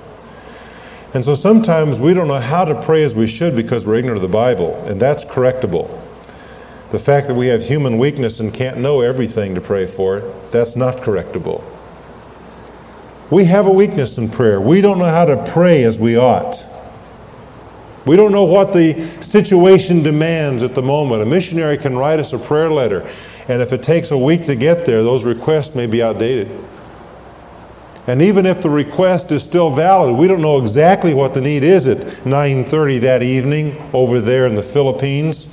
And 1.15 1.25
so 1.25 1.35
sometimes 1.35 1.99
we 1.99 2.13
don't 2.13 2.29
know 2.29 2.41
how 2.41 2.67
to 2.67 2.83
pray 2.83 3.03
as 3.03 3.15
we 3.15 3.27
should 3.27 3.57
because 3.57 3.87
we're 3.87 3.97
ignorant 3.97 4.23
of 4.23 4.31
the 4.31 4.35
Bible, 4.35 4.75
and 4.87 5.01
that's 5.01 5.25
correctable. 5.25 5.89
The 6.91 6.99
fact 6.99 7.29
that 7.29 7.35
we 7.35 7.47
have 7.47 7.65
human 7.65 7.97
weakness 7.97 8.41
and 8.41 8.53
can't 8.53 8.79
know 8.79 9.01
everything 9.01 9.55
to 9.55 9.61
pray 9.61 9.87
for, 9.87 10.21
that's 10.51 10.77
not 10.77 10.97
correctable. 10.99 11.65
We 13.31 13.45
have 13.45 13.67
a 13.67 13.73
weakness 13.73 14.19
in 14.19 14.31
prayer. 14.31 14.61
We 14.61 14.81
don't 14.81 14.99
know 14.99 15.05
how 15.05 15.25
to 15.27 15.51
pray 15.53 15.85
as 15.85 15.99
we 15.99 16.19
ought. 16.19 16.65
We 18.09 18.17
don't 18.17 18.33
know 18.33 18.45
what 18.45 18.73
the 18.73 19.07
situation 19.21 20.03
demands 20.03 20.63
at 20.63 20.75
the 20.75 20.81
moment. 20.81 21.21
A 21.21 21.27
missionary 21.27 21.77
can 21.77 21.95
write 21.95 22.19
us 22.19 22.33
a 22.33 22.39
prayer 22.39 22.71
letter, 22.71 23.07
and 23.49 23.61
if 23.61 23.71
it 23.71 23.83
takes 23.83 24.11
a 24.11 24.17
week 24.17 24.47
to 24.47 24.57
get 24.57 24.87
there, 24.87 25.03
those 25.03 25.25
requests 25.25 25.75
may 25.75 25.87
be 25.87 26.03
outdated. 26.03 26.49
And 28.07 28.23
even 28.23 28.47
if 28.47 28.63
the 28.63 28.71
request 28.71 29.31
is 29.31 29.43
still 29.43 29.71
valid, 29.71 30.17
we 30.17 30.27
don't 30.27 30.41
know 30.41 30.57
exactly 30.57 31.13
what 31.13 31.35
the 31.35 31.43
need 31.43 31.63
is 31.63 31.87
at 31.87 32.25
9:30 32.25 32.99
that 33.01 33.23
evening 33.23 33.77
over 33.93 34.23
there 34.23 34.47
in 34.47 34.55
the 34.55 34.63
Philippines. 34.63 35.47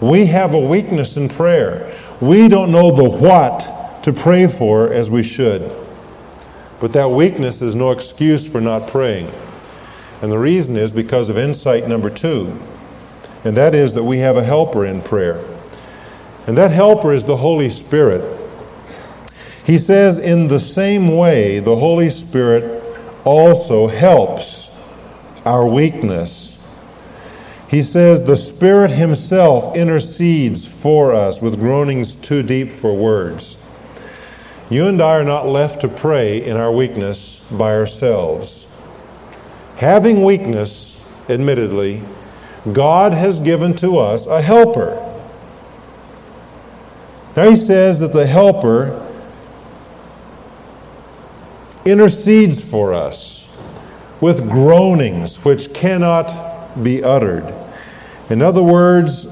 We 0.00 0.26
have 0.26 0.54
a 0.54 0.60
weakness 0.60 1.16
in 1.16 1.28
prayer. 1.28 1.92
We 2.20 2.46
don't 2.46 2.70
know 2.70 2.92
the 2.92 3.10
what 3.10 4.04
to 4.04 4.12
pray 4.12 4.46
for 4.46 4.92
as 4.92 5.10
we 5.10 5.24
should. 5.24 5.68
But 6.80 6.92
that 6.92 7.10
weakness 7.10 7.60
is 7.60 7.74
no 7.74 7.90
excuse 7.90 8.46
for 8.46 8.60
not 8.60 8.86
praying. 8.86 9.32
And 10.22 10.30
the 10.30 10.38
reason 10.38 10.76
is 10.76 10.90
because 10.90 11.28
of 11.28 11.36
insight 11.36 11.88
number 11.88 12.10
2. 12.10 12.58
And 13.44 13.56
that 13.56 13.74
is 13.74 13.94
that 13.94 14.04
we 14.04 14.18
have 14.18 14.36
a 14.36 14.44
helper 14.44 14.86
in 14.86 15.02
prayer. 15.02 15.44
And 16.46 16.56
that 16.56 16.70
helper 16.70 17.12
is 17.12 17.24
the 17.24 17.36
Holy 17.36 17.70
Spirit. 17.70 18.40
He 19.64 19.78
says, 19.78 20.18
in 20.18 20.48
the 20.48 20.60
same 20.60 21.16
way, 21.16 21.58
the 21.58 21.76
Holy 21.76 22.10
Spirit 22.10 22.82
also 23.24 23.86
helps 23.86 24.70
our 25.44 25.66
weakness. 25.66 26.56
He 27.68 27.82
says, 27.82 28.24
the 28.24 28.36
Spirit 28.36 28.90
Himself 28.90 29.74
intercedes 29.74 30.66
for 30.66 31.14
us 31.14 31.40
with 31.40 31.58
groanings 31.58 32.14
too 32.14 32.42
deep 32.42 32.70
for 32.70 32.94
words. 32.94 33.56
You 34.70 34.86
and 34.86 35.00
I 35.00 35.18
are 35.18 35.24
not 35.24 35.46
left 35.46 35.80
to 35.80 35.88
pray 35.88 36.44
in 36.44 36.56
our 36.56 36.72
weakness 36.72 37.40
by 37.50 37.74
ourselves. 37.74 38.66
Having 39.76 40.22
weakness, 40.22 41.00
admittedly, 41.28 42.02
God 42.72 43.12
has 43.12 43.40
given 43.40 43.74
to 43.76 43.98
us 43.98 44.26
a 44.26 44.40
helper. 44.40 45.00
Now 47.36 47.50
he 47.50 47.56
says 47.56 47.98
that 47.98 48.12
the 48.12 48.26
helper 48.26 49.00
intercedes 51.84 52.62
for 52.62 52.94
us 52.94 53.46
with 54.20 54.48
groanings 54.48 55.44
which 55.44 55.74
cannot 55.74 56.82
be 56.82 57.02
uttered. 57.02 57.52
In 58.30 58.40
other 58.40 58.62
words, 58.62 59.26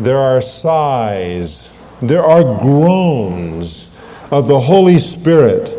there 0.00 0.18
are 0.18 0.40
sighs, 0.40 1.70
there 2.00 2.24
are 2.24 2.42
groans 2.60 3.88
of 4.30 4.48
the 4.48 4.60
Holy 4.60 4.98
Spirit 4.98 5.74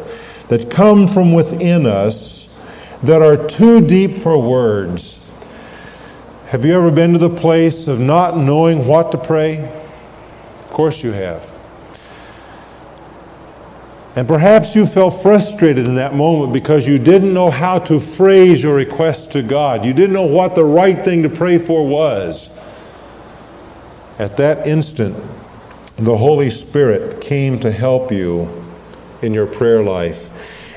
that 0.48 0.72
come 0.72 1.08
from 1.08 1.34
within 1.34 1.86
us 1.86 2.39
that 3.04 3.22
are 3.22 3.48
too 3.48 3.86
deep 3.86 4.18
for 4.18 4.42
words. 4.42 5.20
Have 6.48 6.66
you 6.66 6.74
ever 6.74 6.92
been 6.92 7.14
to 7.14 7.20
the 7.20 7.30
place 7.30 7.88
of 7.88 8.00
not 8.00 8.36
knowing 8.36 8.88
what 8.88 9.12
to 9.12 9.18
pray? 9.18 9.60
Of 9.60 10.70
course 10.70 11.04
you 11.04 11.12
have. 11.12 11.50
And 14.16 14.28
perhaps 14.28 14.76
you 14.76 14.86
felt 14.86 15.22
frustrated 15.22 15.86
in 15.86 15.96
that 15.96 16.16
moment 16.16 16.52
because 16.52 16.88
you 16.88 16.98
didn't 17.00 17.34
know 17.34 17.52
how 17.52 17.80
to 17.80 18.00
phrase 18.00 18.62
your 18.62 18.76
request 18.76 19.32
to 19.34 19.44
God. 19.44 19.86
You 19.86 19.94
didn't 19.94 20.14
know 20.14 20.26
what 20.26 20.56
the 20.56 20.66
right 20.66 21.06
thing 21.06 21.24
to 21.24 21.30
pray 21.30 21.58
for 21.58 21.88
was. 21.88 22.50
At 24.18 24.36
that 24.38 24.68
instant, 24.68 25.16
the 25.96 26.18
Holy 26.18 26.50
Spirit 26.50 27.22
came 27.22 27.60
to 27.60 27.72
help 27.72 28.12
you 28.12 28.50
in 29.22 29.34
your 29.34 29.46
prayer 29.46 29.84
life. 29.84 30.29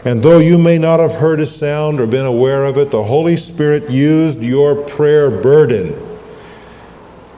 And 0.04 0.20
though 0.22 0.38
you 0.38 0.58
may 0.58 0.78
not 0.78 0.98
have 0.98 1.14
heard 1.14 1.40
a 1.40 1.46
sound 1.46 2.00
or 2.00 2.08
been 2.08 2.26
aware 2.26 2.64
of 2.64 2.76
it, 2.76 2.90
the 2.90 3.04
Holy 3.04 3.36
Spirit 3.36 3.88
used 3.88 4.40
your 4.40 4.74
prayer 4.74 5.30
burden, 5.30 5.94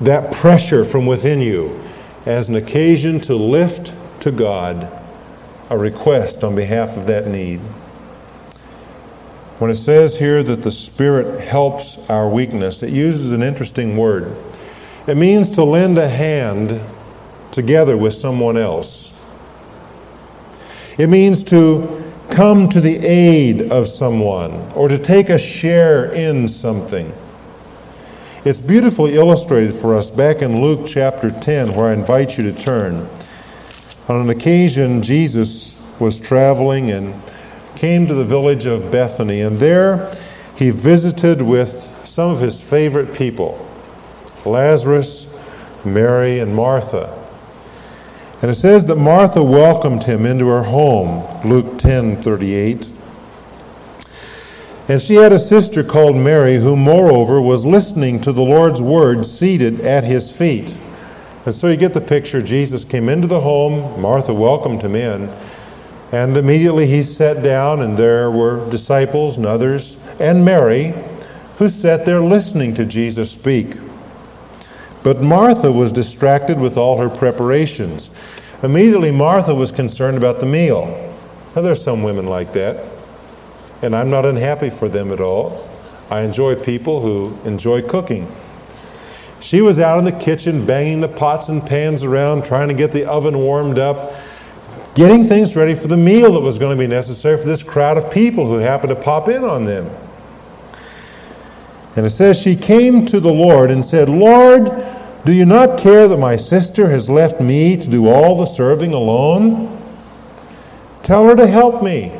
that 0.00 0.32
pressure 0.32 0.84
from 0.84 1.04
within 1.04 1.40
you, 1.40 1.78
as 2.24 2.48
an 2.48 2.54
occasion 2.54 3.20
to 3.20 3.34
lift 3.34 3.92
to 4.20 4.32
God 4.32 4.90
a 5.68 5.76
request 5.76 6.42
on 6.42 6.54
behalf 6.54 6.96
of 6.96 7.06
that 7.06 7.26
need. 7.26 7.60
When 9.58 9.70
it 9.70 9.76
says 9.76 10.18
here 10.18 10.42
that 10.42 10.62
the 10.62 10.72
Spirit 10.72 11.46
helps 11.46 11.98
our 12.08 12.28
weakness, 12.28 12.82
it 12.82 12.90
uses 12.90 13.30
an 13.30 13.42
interesting 13.42 13.98
word. 13.98 14.34
It 15.06 15.18
means 15.18 15.50
to 15.50 15.64
lend 15.64 15.98
a 15.98 16.08
hand 16.08 16.80
together 17.52 17.96
with 17.96 18.14
someone 18.14 18.56
else. 18.56 19.12
It 20.96 21.08
means 21.08 21.44
to 21.44 22.03
come 22.30 22.68
to 22.70 22.80
the 22.80 22.96
aid 22.96 23.70
of 23.70 23.88
someone 23.88 24.52
or 24.74 24.88
to 24.88 24.98
take 24.98 25.28
a 25.28 25.38
share 25.38 26.12
in 26.12 26.48
something. 26.48 27.12
It's 28.44 28.60
beautifully 28.60 29.14
illustrated 29.14 29.74
for 29.74 29.96
us 29.96 30.10
back 30.10 30.42
in 30.42 30.60
Luke 30.60 30.86
chapter 30.86 31.30
10, 31.30 31.74
where 31.74 31.86
I 31.86 31.94
invite 31.94 32.36
you 32.36 32.44
to 32.44 32.52
turn. 32.52 33.08
On 34.08 34.20
an 34.20 34.28
occasion, 34.28 35.02
Jesus 35.02 35.74
was 35.98 36.20
traveling 36.20 36.90
and 36.90 37.14
came 37.76 38.06
to 38.06 38.14
the 38.14 38.24
village 38.24 38.66
of 38.66 38.92
Bethany, 38.92 39.40
and 39.40 39.58
there 39.58 40.14
he 40.56 40.70
visited 40.70 41.40
with 41.40 41.90
some 42.04 42.30
of 42.30 42.40
his 42.40 42.60
favorite 42.60 43.14
people 43.14 43.66
Lazarus, 44.44 45.26
Mary, 45.84 46.38
and 46.38 46.54
Martha. 46.54 47.23
And 48.44 48.50
it 48.50 48.56
says 48.56 48.84
that 48.84 48.96
Martha 48.96 49.42
welcomed 49.42 50.04
him 50.04 50.26
into 50.26 50.48
her 50.48 50.64
home, 50.64 51.48
Luke 51.48 51.78
10 51.78 52.22
38. 52.22 52.90
And 54.86 55.00
she 55.00 55.14
had 55.14 55.32
a 55.32 55.38
sister 55.38 55.82
called 55.82 56.14
Mary, 56.16 56.58
who 56.58 56.76
moreover 56.76 57.40
was 57.40 57.64
listening 57.64 58.20
to 58.20 58.32
the 58.32 58.42
Lord's 58.42 58.82
word 58.82 59.24
seated 59.24 59.80
at 59.80 60.04
his 60.04 60.30
feet. 60.30 60.76
And 61.46 61.54
so 61.54 61.68
you 61.68 61.78
get 61.78 61.94
the 61.94 62.02
picture. 62.02 62.42
Jesus 62.42 62.84
came 62.84 63.08
into 63.08 63.26
the 63.26 63.40
home, 63.40 63.98
Martha 63.98 64.34
welcomed 64.34 64.82
him 64.82 64.94
in, 64.94 65.30
and 66.12 66.36
immediately 66.36 66.86
he 66.86 67.02
sat 67.02 67.42
down, 67.42 67.80
and 67.80 67.96
there 67.96 68.30
were 68.30 68.70
disciples 68.70 69.38
and 69.38 69.46
others, 69.46 69.96
and 70.20 70.44
Mary, 70.44 70.92
who 71.56 71.70
sat 71.70 72.04
there 72.04 72.20
listening 72.20 72.74
to 72.74 72.84
Jesus 72.84 73.30
speak. 73.30 73.74
But 75.04 75.20
Martha 75.20 75.70
was 75.70 75.92
distracted 75.92 76.58
with 76.58 76.76
all 76.76 76.98
her 76.98 77.10
preparations. 77.10 78.10
Immediately, 78.62 79.10
Martha 79.10 79.54
was 79.54 79.70
concerned 79.70 80.16
about 80.16 80.40
the 80.40 80.46
meal. 80.46 80.86
Now, 81.54 81.62
there's 81.62 81.84
some 81.84 82.02
women 82.02 82.26
like 82.26 82.54
that. 82.54 82.84
and 83.82 83.94
I'm 83.94 84.08
not 84.08 84.24
unhappy 84.24 84.70
for 84.70 84.88
them 84.88 85.12
at 85.12 85.20
all. 85.20 85.68
I 86.10 86.22
enjoy 86.22 86.54
people 86.54 87.02
who 87.02 87.36
enjoy 87.46 87.82
cooking. 87.82 88.34
She 89.40 89.60
was 89.60 89.78
out 89.78 89.98
in 89.98 90.06
the 90.06 90.12
kitchen 90.12 90.64
banging 90.64 91.02
the 91.02 91.08
pots 91.08 91.50
and 91.50 91.64
pans 91.64 92.02
around, 92.02 92.46
trying 92.46 92.68
to 92.68 92.74
get 92.74 92.92
the 92.92 93.04
oven 93.04 93.36
warmed 93.36 93.78
up, 93.78 94.14
getting 94.94 95.28
things 95.28 95.54
ready 95.54 95.74
for 95.74 95.86
the 95.86 95.98
meal 95.98 96.32
that 96.32 96.40
was 96.40 96.56
going 96.56 96.74
to 96.74 96.82
be 96.82 96.86
necessary 96.86 97.36
for 97.36 97.44
this 97.44 97.62
crowd 97.62 97.98
of 97.98 98.10
people 98.10 98.46
who 98.46 98.54
happened 98.54 98.88
to 98.88 98.96
pop 98.96 99.28
in 99.28 99.44
on 99.44 99.66
them. 99.66 99.90
And 101.94 102.06
it 102.06 102.10
says, 102.10 102.38
She 102.40 102.56
came 102.56 103.04
to 103.06 103.20
the 103.20 103.32
Lord 103.32 103.70
and 103.70 103.84
said, 103.84 104.08
Lord, 104.08 104.93
do 105.24 105.32
you 105.32 105.46
not 105.46 105.78
care 105.78 106.06
that 106.06 106.18
my 106.18 106.36
sister 106.36 106.90
has 106.90 107.08
left 107.08 107.40
me 107.40 107.76
to 107.76 107.86
do 107.88 108.08
all 108.08 108.36
the 108.38 108.46
serving 108.46 108.92
alone? 108.92 109.80
Tell 111.02 111.24
her 111.26 111.34
to 111.34 111.46
help 111.46 111.82
me. 111.82 112.12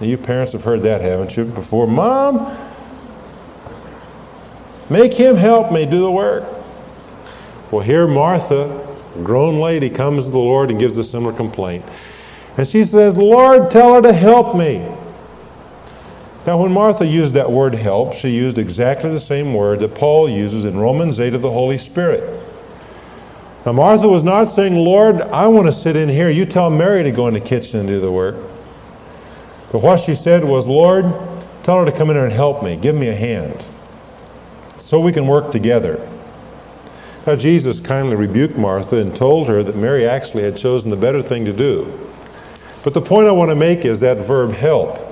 Now, 0.00 0.06
you 0.06 0.18
parents 0.18 0.52
have 0.52 0.64
heard 0.64 0.82
that, 0.82 1.00
haven't 1.00 1.36
you, 1.36 1.46
before? 1.46 1.86
Mom, 1.86 2.54
make 4.90 5.14
him 5.14 5.36
help 5.36 5.72
me 5.72 5.86
do 5.86 6.00
the 6.00 6.10
work. 6.10 6.44
Well, 7.70 7.82
here 7.82 8.06
Martha, 8.06 8.86
a 9.14 9.22
grown 9.22 9.58
lady, 9.58 9.88
comes 9.88 10.24
to 10.24 10.30
the 10.30 10.38
Lord 10.38 10.70
and 10.70 10.78
gives 10.78 10.98
a 10.98 11.04
similar 11.04 11.32
complaint. 11.32 11.84
And 12.58 12.68
she 12.68 12.84
says, 12.84 13.16
Lord, 13.16 13.70
tell 13.70 13.94
her 13.94 14.02
to 14.02 14.12
help 14.12 14.54
me. 14.54 14.86
Now, 16.46 16.58
when 16.58 16.70
Martha 16.70 17.04
used 17.04 17.34
that 17.34 17.50
word 17.50 17.74
help, 17.74 18.14
she 18.14 18.28
used 18.28 18.56
exactly 18.56 19.10
the 19.10 19.18
same 19.18 19.52
word 19.52 19.80
that 19.80 19.96
Paul 19.96 20.28
uses 20.28 20.64
in 20.64 20.78
Romans 20.78 21.18
8 21.18 21.34
of 21.34 21.42
the 21.42 21.50
Holy 21.50 21.76
Spirit. 21.76 22.40
Now, 23.64 23.72
Martha 23.72 24.06
was 24.06 24.22
not 24.22 24.52
saying, 24.52 24.76
Lord, 24.76 25.22
I 25.22 25.48
want 25.48 25.66
to 25.66 25.72
sit 25.72 25.96
in 25.96 26.08
here. 26.08 26.30
You 26.30 26.46
tell 26.46 26.70
Mary 26.70 27.02
to 27.02 27.10
go 27.10 27.26
in 27.26 27.34
the 27.34 27.40
kitchen 27.40 27.80
and 27.80 27.88
do 27.88 27.98
the 27.98 28.12
work. 28.12 28.36
But 29.72 29.82
what 29.82 29.98
she 29.98 30.14
said 30.14 30.44
was, 30.44 30.68
Lord, 30.68 31.06
tell 31.64 31.80
her 31.80 31.90
to 31.90 31.90
come 31.90 32.10
in 32.10 32.16
here 32.16 32.24
and 32.24 32.32
help 32.32 32.62
me. 32.62 32.76
Give 32.76 32.94
me 32.94 33.08
a 33.08 33.14
hand 33.14 33.64
so 34.78 35.00
we 35.00 35.10
can 35.10 35.26
work 35.26 35.50
together. 35.50 36.08
Now, 37.26 37.34
Jesus 37.34 37.80
kindly 37.80 38.14
rebuked 38.14 38.56
Martha 38.56 38.98
and 38.98 39.16
told 39.16 39.48
her 39.48 39.64
that 39.64 39.74
Mary 39.74 40.06
actually 40.06 40.44
had 40.44 40.56
chosen 40.56 40.90
the 40.90 40.96
better 40.96 41.22
thing 41.22 41.44
to 41.44 41.52
do. 41.52 41.92
But 42.84 42.94
the 42.94 43.02
point 43.02 43.26
I 43.26 43.32
want 43.32 43.50
to 43.50 43.56
make 43.56 43.84
is 43.84 43.98
that 43.98 44.18
verb 44.18 44.52
help. 44.52 45.05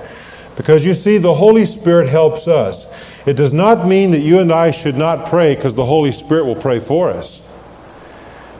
Because 0.55 0.85
you 0.85 0.93
see, 0.93 1.17
the 1.17 1.33
Holy 1.33 1.65
Spirit 1.65 2.07
helps 2.07 2.47
us. 2.47 2.85
It 3.25 3.33
does 3.33 3.51
not 3.51 3.87
mean 3.87 4.11
that 4.11 4.19
you 4.19 4.39
and 4.39 4.51
I 4.51 4.71
should 4.71 4.95
not 4.95 5.29
pray 5.29 5.55
because 5.55 5.75
the 5.75 5.85
Holy 5.85 6.11
Spirit 6.11 6.45
will 6.45 6.55
pray 6.55 6.79
for 6.79 7.09
us. 7.09 7.41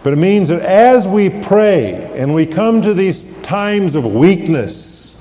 But 0.04 0.14
it 0.14 0.18
means 0.18 0.50
that 0.50 0.62
as 0.62 1.08
we 1.08 1.30
pray 1.30 1.94
and 2.20 2.34
we 2.34 2.46
come 2.46 2.82
to 2.82 2.94
these 2.94 3.24
times 3.42 3.96
of 3.96 4.06
weakness, 4.06 5.16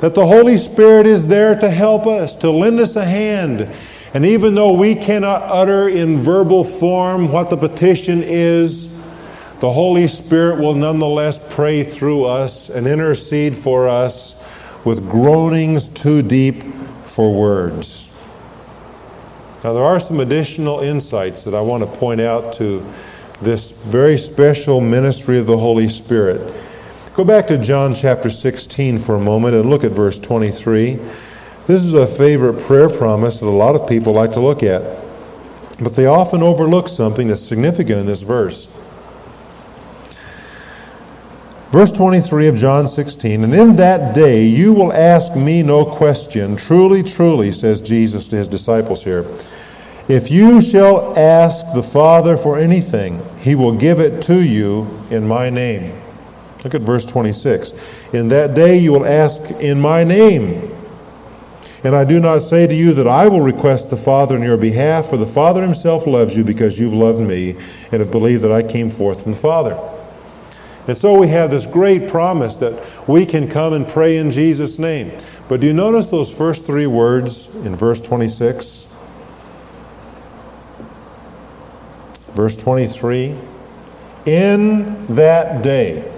that 0.00 0.14
the 0.14 0.26
Holy 0.26 0.56
Spirit 0.56 1.06
is 1.06 1.26
there 1.26 1.58
to 1.58 1.70
help 1.70 2.06
us, 2.06 2.34
to 2.36 2.50
lend 2.50 2.80
us 2.80 2.96
a 2.96 3.04
hand. 3.04 3.68
And 4.14 4.24
even 4.24 4.54
though 4.54 4.72
we 4.72 4.94
cannot 4.94 5.42
utter 5.42 5.88
in 5.88 6.16
verbal 6.18 6.64
form 6.64 7.30
what 7.30 7.50
the 7.50 7.56
petition 7.56 8.22
is, 8.22 8.88
the 9.60 9.70
Holy 9.70 10.08
Spirit 10.08 10.58
will 10.58 10.74
nonetheless 10.74 11.38
pray 11.50 11.84
through 11.84 12.24
us 12.24 12.70
and 12.70 12.86
intercede 12.86 13.56
for 13.56 13.88
us 13.88 14.34
with 14.84 15.08
groanings 15.10 15.88
too 15.88 16.22
deep 16.22 16.62
for 17.04 17.34
words. 17.34 18.08
Now, 19.62 19.74
there 19.74 19.82
are 19.82 20.00
some 20.00 20.20
additional 20.20 20.80
insights 20.80 21.44
that 21.44 21.54
I 21.54 21.60
want 21.60 21.82
to 21.82 21.98
point 21.98 22.20
out 22.20 22.54
to 22.54 22.86
this 23.42 23.72
very 23.72 24.16
special 24.16 24.80
ministry 24.80 25.38
of 25.38 25.46
the 25.46 25.58
Holy 25.58 25.88
Spirit. 25.88 26.54
Go 27.14 27.24
back 27.24 27.46
to 27.48 27.58
John 27.58 27.94
chapter 27.94 28.30
16 28.30 28.98
for 28.98 29.16
a 29.16 29.20
moment 29.20 29.54
and 29.54 29.68
look 29.68 29.84
at 29.84 29.90
verse 29.90 30.18
23. 30.18 30.98
This 31.66 31.82
is 31.82 31.92
a 31.92 32.06
favorite 32.06 32.62
prayer 32.64 32.88
promise 32.88 33.40
that 33.40 33.46
a 33.46 33.50
lot 33.50 33.74
of 33.74 33.88
people 33.88 34.14
like 34.14 34.32
to 34.32 34.40
look 34.40 34.62
at, 34.62 34.82
but 35.78 35.94
they 35.94 36.06
often 36.06 36.42
overlook 36.42 36.88
something 36.88 37.28
that's 37.28 37.42
significant 37.42 38.00
in 38.00 38.06
this 38.06 38.22
verse. 38.22 38.68
Verse 41.70 41.92
23 41.92 42.48
of 42.48 42.56
John 42.56 42.88
16, 42.88 43.44
and 43.44 43.54
in 43.54 43.76
that 43.76 44.12
day 44.12 44.44
you 44.44 44.72
will 44.72 44.92
ask 44.92 45.36
me 45.36 45.62
no 45.62 45.84
question. 45.84 46.56
Truly, 46.56 47.04
truly, 47.04 47.52
says 47.52 47.80
Jesus 47.80 48.26
to 48.28 48.36
his 48.36 48.48
disciples 48.48 49.04
here. 49.04 49.24
If 50.08 50.32
you 50.32 50.60
shall 50.60 51.16
ask 51.16 51.64
the 51.72 51.84
Father 51.84 52.36
for 52.36 52.58
anything, 52.58 53.22
he 53.38 53.54
will 53.54 53.72
give 53.72 54.00
it 54.00 54.20
to 54.24 54.42
you 54.42 54.88
in 55.10 55.28
my 55.28 55.48
name. 55.48 55.96
Look 56.64 56.74
at 56.74 56.80
verse 56.80 57.04
26. 57.04 57.72
In 58.12 58.26
that 58.30 58.54
day 58.54 58.76
you 58.76 58.92
will 58.92 59.06
ask 59.06 59.40
in 59.40 59.80
my 59.80 60.02
name. 60.02 60.76
And 61.84 61.94
I 61.94 62.04
do 62.04 62.18
not 62.18 62.40
say 62.40 62.66
to 62.66 62.74
you 62.74 62.92
that 62.94 63.06
I 63.06 63.28
will 63.28 63.42
request 63.42 63.90
the 63.90 63.96
Father 63.96 64.34
on 64.34 64.42
your 64.42 64.56
behalf, 64.56 65.08
for 65.08 65.16
the 65.16 65.24
Father 65.24 65.62
himself 65.62 66.04
loves 66.04 66.34
you 66.34 66.42
because 66.42 66.80
you've 66.80 66.92
loved 66.92 67.20
me 67.20 67.50
and 67.92 68.00
have 68.00 68.10
believed 68.10 68.42
that 68.42 68.50
I 68.50 68.64
came 68.64 68.90
forth 68.90 69.22
from 69.22 69.32
the 69.32 69.38
Father. 69.38 69.78
And 70.90 70.98
so 70.98 71.16
we 71.16 71.28
have 71.28 71.52
this 71.52 71.66
great 71.66 72.08
promise 72.08 72.56
that 72.56 73.08
we 73.08 73.24
can 73.24 73.48
come 73.48 73.74
and 73.74 73.86
pray 73.86 74.16
in 74.16 74.32
Jesus' 74.32 74.76
name. 74.76 75.16
But 75.48 75.60
do 75.60 75.68
you 75.68 75.72
notice 75.72 76.08
those 76.08 76.32
first 76.32 76.66
three 76.66 76.88
words 76.88 77.46
in 77.54 77.76
verse 77.76 78.00
26? 78.00 78.88
Verse 82.32 82.56
23 82.56 83.36
In 84.26 85.06
that 85.14 85.62
day. 85.62 86.12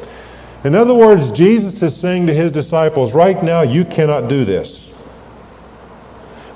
In 0.64 0.74
other 0.74 0.94
words, 0.94 1.30
Jesus 1.32 1.82
is 1.82 1.94
saying 1.94 2.26
to 2.28 2.32
his 2.32 2.50
disciples, 2.50 3.12
right 3.12 3.42
now 3.44 3.60
you 3.60 3.84
cannot 3.84 4.30
do 4.30 4.46
this. 4.46 4.90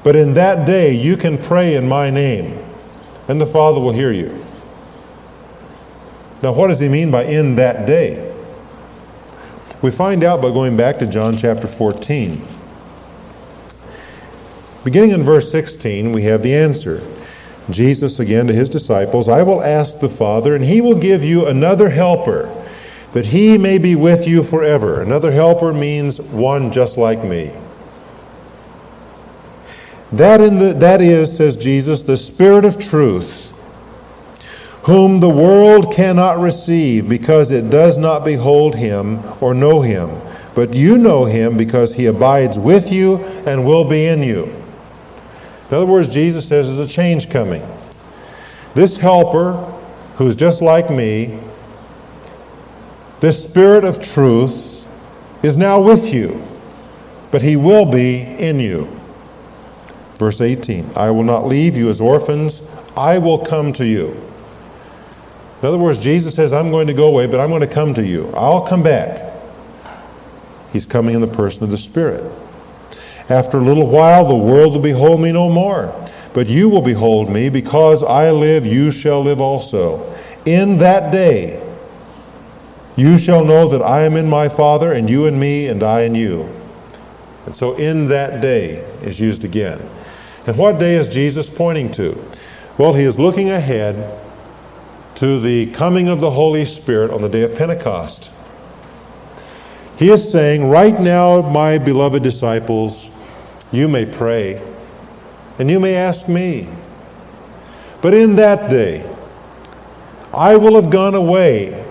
But 0.03 0.17
in 0.17 0.33
that 0.33 0.67
day 0.67 0.95
you 0.95 1.19
can 1.19 1.37
pray 1.37 1.75
in 1.75 1.87
my 1.87 2.09
name, 2.09 2.59
and 3.29 3.39
the 3.39 3.47
Father 3.47 3.79
will 3.79 3.93
hear 3.93 4.11
you. 4.11 4.46
Now, 6.47 6.53
what 6.53 6.69
does 6.69 6.79
he 6.79 6.89
mean 6.89 7.11
by 7.11 7.25
in 7.25 7.57
that 7.57 7.87
day? 7.87 8.33
We 9.83 9.91
find 9.91 10.23
out 10.23 10.41
by 10.41 10.51
going 10.51 10.77
back 10.77 11.01
to 11.01 11.07
John 11.07 11.37
chapter 11.37 11.67
14. 11.67 12.41
Beginning 14.85 15.11
in 15.11 15.25
verse 15.25 15.51
16, 15.51 16.13
we 16.13 16.23
have 16.23 16.45
the 16.45 16.55
answer. 16.55 17.03
Jesus 17.69 18.21
again 18.21 18.47
to 18.47 18.53
his 18.53 18.69
disciples, 18.69 19.29
I 19.29 19.43
will 19.43 19.61
ask 19.61 19.99
the 19.99 20.09
Father, 20.09 20.55
and 20.55 20.65
he 20.65 20.81
will 20.81 20.95
give 20.95 21.25
you 21.25 21.49
another 21.49 21.91
helper, 21.91 22.49
that 23.13 23.27
he 23.27 23.59
may 23.59 23.77
be 23.77 23.97
with 23.97 24.29
you 24.29 24.45
forever. 24.45 25.03
Another 25.03 25.33
helper 25.33 25.73
means 25.73 26.21
one 26.21 26.71
just 26.71 26.97
like 26.97 27.25
me. 27.25 27.51
That, 30.13 30.41
in 30.41 30.59
the, 30.59 30.75
that 30.75 31.03
is, 31.03 31.37
says 31.37 31.57
Jesus, 31.57 32.03
the 32.03 32.17
Spirit 32.17 32.65
of 32.65 32.79
truth 32.79 33.46
whom 34.87 35.19
the 35.19 35.29
world 35.29 35.93
cannot 35.93 36.39
receive 36.39 37.09
because 37.09 37.51
it 37.51 37.71
does 37.71 37.99
not 37.99 38.25
behold 38.25 38.77
him 38.77 39.21
or 39.41 39.53
know 39.53 39.81
him. 39.81 40.09
But 40.55 40.75
you 40.75 40.97
know 40.97 41.25
him 41.25 41.57
because 41.57 41.95
he 41.95 42.07
abides 42.07 42.57
with 42.57 42.93
you 42.93 43.17
and 43.45 43.67
will 43.67 43.85
be 43.85 44.07
in 44.07 44.23
you. 44.23 44.45
In 44.45 45.77
other 45.77 45.87
words, 45.87 46.09
Jesus 46.09 46.47
says 46.47 46.69
there's 46.69 46.79
a 46.79 46.93
change 46.93 47.29
coming. 47.31 47.67
This 48.75 48.97
helper, 48.97 49.55
who's 50.19 50.37
just 50.37 50.63
like 50.63 50.89
me, 50.89 51.37
this 53.19 53.43
spirit 53.43 53.85
of 53.85 54.01
truth, 54.01 54.87
is 55.43 55.57
now 55.57 55.81
with 55.81 56.15
you, 56.15 56.47
but 57.33 57.43
he 57.43 57.57
will 57.57 57.87
be 57.87 58.21
in 58.21 58.61
you. 58.61 58.89
Verse 60.15 60.41
18 60.41 60.93
I 60.95 61.11
will 61.11 61.25
not 61.25 61.45
leave 61.45 61.75
you 61.75 61.91
as 61.91 62.01
orphans, 62.01 62.63
I 62.97 63.19
will 63.19 63.45
come 63.45 63.73
to 63.73 63.85
you. 63.85 64.26
In 65.63 65.69
other 65.69 65.79
words, 65.79 65.99
Jesus 65.99 66.35
says, 66.35 66.53
I'm 66.53 66.71
going 66.71 66.87
to 66.87 66.93
go 66.93 67.07
away, 67.07 67.27
but 67.27 67.41
I'm 67.41 67.49
going 67.49 67.63
to 67.63 67.67
come 67.67 67.95
to 67.95 68.05
you. 68.05 68.31
I'll 68.37 68.67
come 68.67 68.83
back. 68.83 69.33
He's 70.73 70.85
coming 70.85 71.15
in 71.15 71.23
the 71.23 71.27
person 71.27 71.65
of 71.65 71.71
the 71.71 71.79
Spirit. 71.79 72.31
After 73.31 73.57
a 73.57 73.63
little 73.63 73.87
while, 73.87 74.27
the 74.27 74.37
world 74.37 74.75
will 74.75 74.83
behold 74.83 75.21
me 75.21 75.33
no 75.33 75.49
more. 75.49 75.95
But 76.35 76.49
you 76.49 76.69
will 76.69 76.83
behold 76.83 77.31
me, 77.31 77.49
because 77.49 78.03
I 78.03 78.31
live, 78.31 78.67
you 78.67 78.91
shall 78.91 79.23
live 79.23 79.41
also. 79.41 80.15
In 80.45 80.77
that 80.79 81.11
day, 81.11 81.63
you 82.95 83.17
shall 83.17 83.45
know 83.45 83.69
that 83.69 83.81
I 83.81 84.03
am 84.03 84.17
in 84.17 84.29
my 84.29 84.51
Father, 84.51 84.93
and 84.93 85.09
you 85.09 85.25
in 85.25 85.41
me, 85.41 85.69
and 85.69 85.83
I 85.83 86.03
in 86.03 86.15
you. 86.15 86.49
And 87.47 87.57
so, 87.57 87.75
in 87.77 88.09
that 88.09 88.43
day 88.43 88.77
is 89.03 89.19
used 89.19 89.45
again. 89.45 89.81
And 90.47 90.59
what 90.59 90.79
day 90.79 90.97
is 90.97 91.09
Jesus 91.09 91.49
pointing 91.49 91.91
to? 91.93 92.23
Well, 92.77 92.93
he 92.93 93.05
is 93.05 93.19
looking 93.19 93.51
ahead 93.51 94.21
to 95.17 95.41
the 95.41 95.67
coming 95.73 96.09
of 96.09 96.21
the 96.21 96.31
Holy 96.31 96.65
Spirit 96.67 97.11
on 97.11 97.23
the 97.23 97.29
day 97.29 97.43
of 97.43 97.57
Pentecost. 97.57 98.31
He 99.99 100.11
is 100.11 100.31
saying, 100.31 100.69
Right 100.69 101.01
now, 101.01 101.41
my 101.41 101.79
beloved 101.79 102.23
disciples, 102.23 103.09
you 103.73 103.89
may 103.89 104.05
pray 104.05 104.63
and 105.59 105.71
you 105.71 105.81
may 105.81 105.95
ask 105.95 106.29
me. 106.29 106.69
But 108.03 108.13
in 108.13 108.37
that 108.37 108.69
day, 108.69 109.11
I 110.35 110.57
will 110.57 110.75
have 110.75 110.91
gone 110.91 111.15
away, 111.15 111.83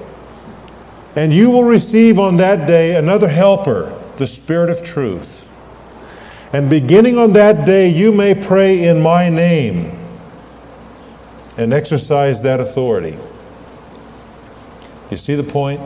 and 1.15 1.33
you 1.33 1.49
will 1.49 1.63
receive 1.63 2.19
on 2.19 2.37
that 2.37 2.67
day 2.67 2.95
another 2.95 3.27
helper, 3.27 3.99
the 4.17 4.27
Spirit 4.27 4.69
of 4.69 4.83
truth. 4.83 5.47
And 6.53 6.69
beginning 6.69 7.17
on 7.17 7.33
that 7.33 7.65
day, 7.65 7.87
you 7.87 8.11
may 8.11 8.35
pray 8.35 8.87
in 8.87 9.01
my 9.01 9.29
name 9.29 10.04
and 11.57 11.73
exercise 11.73 12.41
that 12.41 12.59
authority. 12.59 13.17
You 15.09 15.17
see 15.17 15.35
the 15.35 15.43
point? 15.43 15.81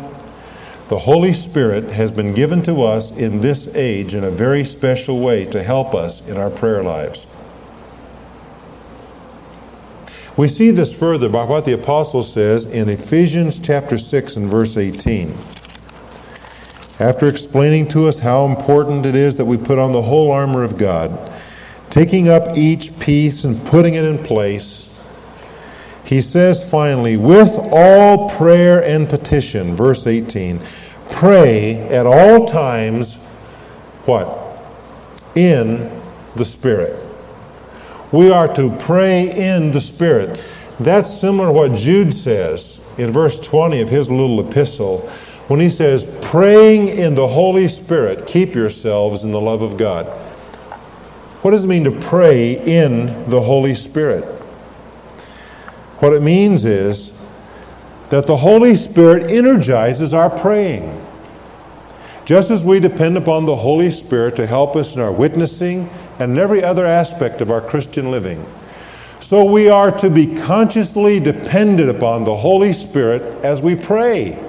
The 0.90 1.00
Holy 1.00 1.34
Spirit 1.34 1.84
has 1.86 2.10
been 2.10 2.34
given 2.34 2.64
to 2.64 2.82
us 2.82 3.12
in 3.12 3.42
this 3.42 3.68
age 3.76 4.16
in 4.16 4.24
a 4.24 4.32
very 4.32 4.66
special 4.66 5.20
way 5.20 5.46
to 5.46 5.62
help 5.62 5.94
us 5.94 6.26
in 6.28 6.36
our 6.38 6.50
prayer 6.50 6.82
lives. 6.82 7.28
We 10.36 10.48
see 10.48 10.72
this 10.72 10.98
further 10.98 11.30
by 11.30 11.44
what 11.44 11.66
the 11.66 11.74
apostle 11.74 12.24
says 12.24 12.66
in 12.66 12.90
Ephesians 12.90 13.60
chapter 13.60 13.98
6 13.98 14.38
and 14.38 14.50
verse 14.50 14.78
18. 14.78 15.38
After 17.00 17.28
explaining 17.28 17.88
to 17.90 18.08
us 18.08 18.20
how 18.20 18.46
important 18.46 19.06
it 19.06 19.16
is 19.16 19.36
that 19.36 19.46
we 19.46 19.58
put 19.58 19.78
on 19.78 19.92
the 19.92 20.02
whole 20.02 20.32
armor 20.32 20.64
of 20.64 20.78
God, 20.78 21.32
taking 21.90 22.30
up 22.30 22.58
each 22.58 22.98
piece 23.00 23.44
and 23.44 23.64
putting 23.68 23.94
it 23.94 24.06
in 24.06 24.18
place, 24.18 24.89
he 26.10 26.24
says 26.24 26.68
finally, 26.68 27.18
with 27.18 27.56
all 27.72 28.32
prayer 28.32 28.84
and 28.84 29.08
petition, 29.08 29.76
verse 29.76 30.08
18, 30.08 30.60
pray 31.12 31.76
at 31.90 32.08
all 32.08 32.48
times, 32.48 33.14
what? 34.06 34.60
In 35.36 36.02
the 36.36 36.46
Spirit. 36.46 37.00
We 38.12 38.32
are 38.32 38.52
to 38.56 38.76
pray 38.78 39.30
in 39.30 39.72
the 39.72 39.80
Spirit. 39.80 40.44
That's 40.80 41.14
similar 41.14 41.50
to 41.50 41.54
what 41.54 41.76
Jude 41.76 42.16
says 42.16 42.80
in 42.98 43.12
verse 43.12 43.40
20 43.40 43.80
of 43.80 43.90
his 43.90 44.10
little 44.10 44.50
epistle 44.50 45.02
when 45.48 45.60
he 45.60 45.70
says, 45.70 46.08
Praying 46.24 46.88
in 46.88 47.14
the 47.14 47.28
Holy 47.28 47.68
Spirit, 47.68 48.26
keep 48.26 48.56
yourselves 48.56 49.24
in 49.24 49.30
the 49.32 49.40
love 49.40 49.62
of 49.62 49.78
God. 49.78 50.08
What 51.44 51.52
does 51.52 51.66
it 51.66 51.68
mean 51.68 51.84
to 51.84 51.92
pray 51.92 52.54
in 52.66 53.30
the 53.30 53.42
Holy 53.42 53.76
Spirit? 53.76 54.39
What 56.00 56.14
it 56.14 56.22
means 56.22 56.64
is 56.64 57.12
that 58.10 58.26
the 58.26 58.38
Holy 58.38 58.76
Spirit 58.76 59.30
energizes 59.30 60.14
our 60.14 60.30
praying. 60.30 61.06
Just 62.26 62.52
as 62.52 62.64
we 62.64 62.80
depend 62.80 63.18
upon 63.18 63.46
the 63.46 63.56
Holy 63.56 63.92
Spirit 63.92 64.36
to 64.38 64.48
help 64.48 64.76
us 64.76 64.96
in 64.96 65.02
our 65.02 65.12
witnessing 65.12 65.90
and 66.20 66.34
in 66.34 66.38
every 66.38 66.64
other 66.64 66.86
aspect 66.86 67.42
of 67.42 67.52
our 67.52 67.62
Christian 67.62 68.12
living. 68.12 68.46
So 69.20 69.44
we 69.44 69.70
are 69.70 69.92
to 70.00 70.10
be 70.10 70.38
consciously 70.38 71.20
dependent 71.20 71.90
upon 71.90 72.24
the 72.24 72.36
Holy 72.36 72.72
Spirit 72.72 73.22
as 73.44 73.62
we 73.62 73.76
pray. 73.76 74.40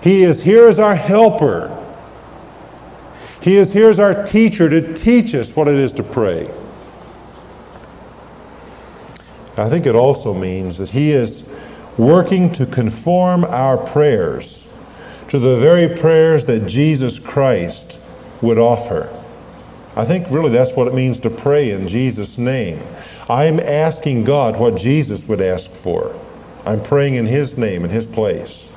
He 0.00 0.22
is 0.22 0.42
here 0.42 0.68
as 0.68 0.78
our 0.78 0.94
helper. 0.94 1.70
He 3.40 3.56
is 3.56 3.72
here 3.72 3.90
as 3.90 3.98
our 3.98 4.26
teacher 4.26 4.68
to 4.68 4.94
teach 4.94 5.34
us 5.34 5.56
what 5.56 5.66
it 5.66 5.76
is 5.76 5.92
to 5.92 6.02
pray. 6.02 6.48
I 9.56 9.68
think 9.68 9.86
it 9.86 9.94
also 9.94 10.34
means 10.34 10.78
that 10.78 10.90
He 10.90 11.12
is 11.12 11.44
working 11.96 12.52
to 12.52 12.66
conform 12.66 13.44
our 13.44 13.76
prayers 13.76 14.64
to 15.28 15.38
the 15.38 15.58
very 15.58 15.88
prayers 15.88 16.44
that 16.46 16.66
Jesus 16.66 17.18
Christ 17.18 17.98
would 18.40 18.58
offer. 18.58 19.08
I 19.96 20.04
think 20.04 20.30
really 20.30 20.50
that's 20.50 20.72
what 20.72 20.88
it 20.88 20.94
means 20.94 21.20
to 21.20 21.30
pray 21.30 21.70
in 21.70 21.88
Jesus' 21.88 22.36
name. 22.36 22.80
I'm 23.28 23.60
asking 23.60 24.24
God 24.24 24.58
what 24.58 24.76
Jesus 24.76 25.26
would 25.26 25.40
ask 25.40 25.70
for. 25.70 26.14
I'm 26.66 26.82
praying 26.82 27.14
in 27.14 27.26
His 27.26 27.56
name, 27.56 27.84
in 27.84 27.90
His 27.90 28.06
place. 28.06 28.68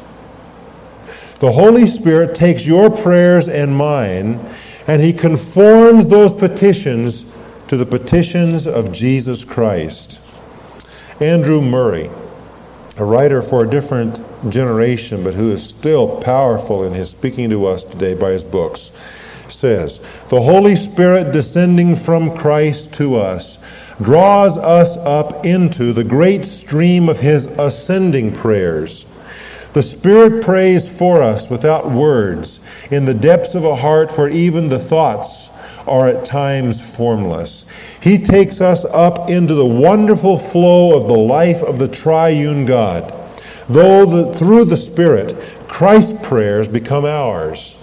The 1.40 1.52
Holy 1.52 1.88
Spirit 1.88 2.36
takes 2.36 2.66
your 2.66 2.90
prayers 2.90 3.48
and 3.48 3.76
mine, 3.76 4.40
and 4.88 5.02
He 5.02 5.14
conforms 5.14 6.08
those 6.08 6.34
petitions 6.34 7.26
to 7.68 7.78
the 7.78 7.86
petitions 7.86 8.66
of 8.66 8.92
Jesus 8.92 9.44
Christ. 9.44 10.20
Andrew 11.20 11.62
Murray, 11.62 12.12
a 12.98 13.04
writer 13.04 13.42
for 13.42 13.64
a 13.64 13.70
different 13.70 14.20
generation, 14.52 15.24
but 15.24 15.34
who 15.34 15.52
is 15.52 15.68
still 15.68 16.22
powerful 16.22 16.84
in 16.84 16.94
his 16.94 17.10
speaking 17.10 17.50
to 17.50 17.66
us 17.66 17.84
today 17.84 18.14
by 18.14 18.32
his 18.32 18.44
books, 18.44 18.92
says, 19.50 20.00
The 20.30 20.42
Holy 20.42 20.76
Spirit 20.76 21.32
descending 21.32 21.96
from 21.96 22.38
Christ 22.38 22.94
to 22.96 23.16
us 23.16 23.58
draws 24.00 24.58
us 24.58 24.96
up 24.98 25.44
into 25.44 25.92
the 25.92 26.04
great 26.04 26.46
stream 26.46 27.10
of 27.10 27.20
his 27.20 27.46
ascending 27.46 28.34
prayers. 28.34 29.06
The 29.74 29.82
Spirit 29.82 30.44
prays 30.44 30.88
for 30.88 31.24
us 31.24 31.50
without 31.50 31.90
words 31.90 32.60
in 32.92 33.06
the 33.06 33.14
depths 33.14 33.56
of 33.56 33.64
a 33.64 33.76
heart 33.76 34.16
where 34.18 34.30
even 34.30 34.70
the 34.70 34.80
thoughts 34.80 35.47
are 35.88 36.08
at 36.08 36.26
times 36.26 36.82
formless. 36.96 37.66
He 38.02 38.18
takes 38.18 38.62
us 38.62 38.86
up 38.86 39.30
into 39.30 39.54
the 39.54 39.66
wonderful 39.66 40.38
flow 40.38 40.96
of 40.96 41.08
the 41.08 41.18
life 41.18 41.62
of 41.64 41.80
the 41.80 41.88
triune 41.88 42.66
God. 42.66 43.14
Though 43.70 44.06
the, 44.06 44.38
through 44.38 44.66
the 44.66 44.78
Spirit, 44.78 45.38
Christ's 45.68 46.26
prayers 46.26 46.68
become 46.68 47.06
ours 47.06 47.76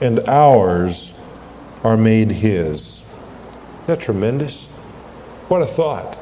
and 0.00 0.20
ours 0.28 1.12
are 1.82 1.96
made 1.96 2.30
his. 2.30 3.02
Isn't 3.02 3.86
that 3.86 4.00
tremendous? 4.00 4.66
What 5.48 5.62
a 5.62 5.66
thought. 5.66 6.18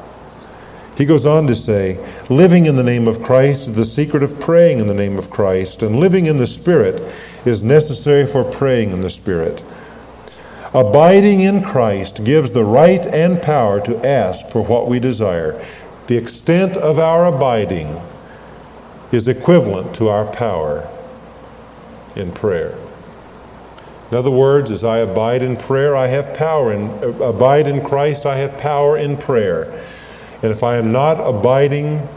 He 0.97 1.05
goes 1.05 1.27
on 1.27 1.45
to 1.45 1.55
say, 1.55 1.99
living 2.27 2.65
in 2.65 2.75
the 2.75 2.83
name 2.83 3.07
of 3.07 3.21
Christ 3.21 3.67
is 3.67 3.75
the 3.75 3.85
secret 3.85 4.23
of 4.23 4.39
praying 4.39 4.79
in 4.79 4.87
the 4.87 4.95
name 4.95 5.19
of 5.19 5.29
Christ, 5.29 5.83
and 5.83 5.99
living 5.99 6.25
in 6.25 6.37
the 6.37 6.47
Spirit 6.47 7.13
is 7.45 7.61
necessary 7.61 8.25
for 8.25 8.43
praying 8.43 8.91
in 8.91 9.01
the 9.01 9.09
Spirit. 9.11 9.63
Abiding 10.77 11.39
in 11.39 11.63
Christ 11.63 12.23
gives 12.23 12.51
the 12.51 12.63
right 12.63 13.03
and 13.07 13.41
power 13.41 13.81
to 13.81 14.05
ask 14.05 14.47
for 14.49 14.63
what 14.63 14.87
we 14.87 14.99
desire. 14.99 15.59
The 16.05 16.17
extent 16.17 16.77
of 16.77 16.99
our 16.99 17.25
abiding 17.25 17.99
is 19.11 19.27
equivalent 19.27 19.95
to 19.95 20.07
our 20.07 20.31
power 20.31 20.87
in 22.15 22.31
prayer. 22.31 22.77
In 24.11 24.17
other 24.17 24.29
words, 24.29 24.69
as 24.69 24.83
I 24.83 24.99
abide 24.99 25.41
in 25.41 25.57
prayer, 25.57 25.95
I 25.95 26.09
have 26.09 26.37
power. 26.37 26.71
In, 26.71 26.89
uh, 27.03 27.07
abide 27.23 27.65
in 27.65 27.83
Christ, 27.83 28.27
I 28.27 28.37
have 28.37 28.59
power 28.59 28.99
in 28.99 29.17
prayer. 29.17 29.83
And 30.43 30.51
if 30.51 30.61
I 30.61 30.77
am 30.77 30.91
not 30.91 31.15
abiding 31.19 32.07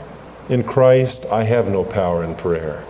in 0.51 0.65
Christ, 0.65 1.25
I 1.33 1.45
have 1.45 1.71
no 1.71 1.83
power 1.83 2.23
in 2.23 2.35
prayer. 2.35 2.85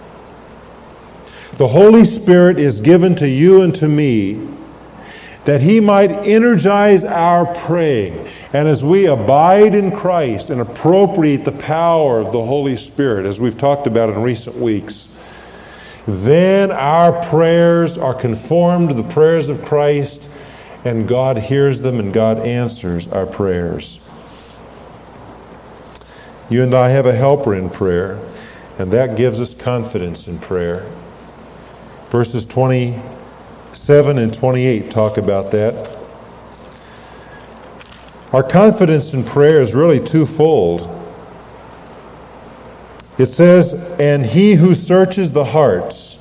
The 1.59 1.68
Holy 1.68 2.04
Spirit 2.04 2.59
is 2.59 2.80
given 2.80 3.14
to 3.16 3.28
you 3.28 3.62
and 3.62 3.72
to 3.76 3.87
me 3.87 4.49
that 5.50 5.62
He 5.62 5.80
might 5.80 6.12
energize 6.12 7.04
our 7.04 7.44
praying. 7.44 8.28
And 8.52 8.68
as 8.68 8.84
we 8.84 9.06
abide 9.06 9.74
in 9.74 9.90
Christ 9.90 10.48
and 10.48 10.60
appropriate 10.60 11.44
the 11.44 11.50
power 11.50 12.20
of 12.20 12.26
the 12.26 12.46
Holy 12.46 12.76
Spirit, 12.76 13.26
as 13.26 13.40
we've 13.40 13.58
talked 13.58 13.88
about 13.88 14.10
in 14.10 14.22
recent 14.22 14.54
weeks, 14.54 15.08
then 16.06 16.70
our 16.70 17.24
prayers 17.30 17.98
are 17.98 18.14
conformed 18.14 18.90
to 18.90 18.94
the 18.94 19.02
prayers 19.02 19.48
of 19.48 19.64
Christ, 19.64 20.22
and 20.84 21.08
God 21.08 21.36
hears 21.36 21.80
them 21.80 21.98
and 21.98 22.14
God 22.14 22.38
answers 22.38 23.08
our 23.08 23.26
prayers. 23.26 23.98
You 26.48 26.62
and 26.62 26.72
I 26.72 26.90
have 26.90 27.06
a 27.06 27.12
helper 27.12 27.56
in 27.56 27.70
prayer, 27.70 28.20
and 28.78 28.92
that 28.92 29.16
gives 29.16 29.40
us 29.40 29.52
confidence 29.52 30.28
in 30.28 30.38
prayer. 30.38 30.88
Verses 32.10 32.44
27 33.70 34.18
and 34.18 34.35
28 34.35 34.90
talk 34.90 35.16
about 35.16 35.52
that. 35.52 35.96
Our 38.33 38.42
confidence 38.42 39.14
in 39.14 39.22
prayer 39.22 39.61
is 39.61 39.74
really 39.74 40.04
twofold. 40.04 40.88
It 43.16 43.26
says, 43.26 43.72
And 44.00 44.26
he 44.26 44.56
who 44.56 44.74
searches 44.74 45.30
the 45.30 45.44
hearts 45.44 46.18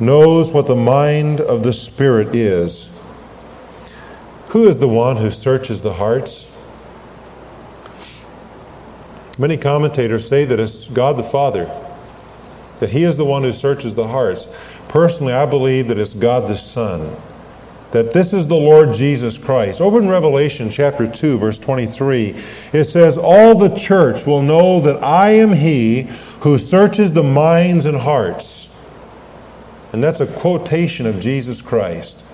knows 0.00 0.50
what 0.50 0.66
the 0.66 0.76
mind 0.76 1.42
of 1.42 1.62
the 1.62 1.74
Spirit 1.74 2.34
is. 2.34 2.88
Who 4.48 4.66
is 4.66 4.78
the 4.78 4.88
one 4.88 5.18
who 5.18 5.30
searches 5.30 5.82
the 5.82 5.92
hearts? 5.92 6.46
Many 9.36 9.58
commentators 9.58 10.26
say 10.26 10.46
that 10.46 10.58
it's 10.58 10.86
God 10.86 11.18
the 11.18 11.22
Father, 11.22 11.66
that 12.80 12.88
He 12.88 13.04
is 13.04 13.18
the 13.18 13.26
one 13.26 13.42
who 13.42 13.52
searches 13.52 13.94
the 13.94 14.08
hearts. 14.08 14.48
Personally, 14.88 15.32
I 15.32 15.46
believe 15.46 15.88
that 15.88 15.98
it's 15.98 16.14
God 16.14 16.48
the 16.48 16.56
Son 16.56 17.14
that 17.90 18.12
this 18.12 18.32
is 18.32 18.46
the 18.46 18.54
Lord 18.54 18.94
Jesus 18.94 19.38
Christ. 19.38 19.80
Over 19.80 19.98
in 19.98 20.08
Revelation 20.08 20.70
chapter 20.70 21.10
2, 21.10 21.38
verse 21.38 21.58
23, 21.58 22.36
it 22.72 22.84
says, 22.84 23.16
All 23.16 23.54
the 23.54 23.74
church 23.76 24.26
will 24.26 24.42
know 24.42 24.80
that 24.80 25.02
I 25.02 25.30
am 25.30 25.52
He 25.52 26.02
who 26.40 26.58
searches 26.58 27.12
the 27.12 27.22
minds 27.22 27.86
and 27.86 27.96
hearts. 27.96 28.68
And 29.92 30.02
that's 30.04 30.20
a 30.20 30.26
quotation 30.26 31.06
of 31.06 31.18
Jesus 31.18 31.62
Christ. 31.62 32.26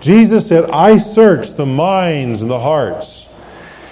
Jesus 0.00 0.48
said, 0.48 0.68
I 0.70 0.96
search 0.96 1.54
the 1.54 1.66
minds 1.66 2.40
and 2.40 2.50
the 2.50 2.60
hearts. 2.60 3.28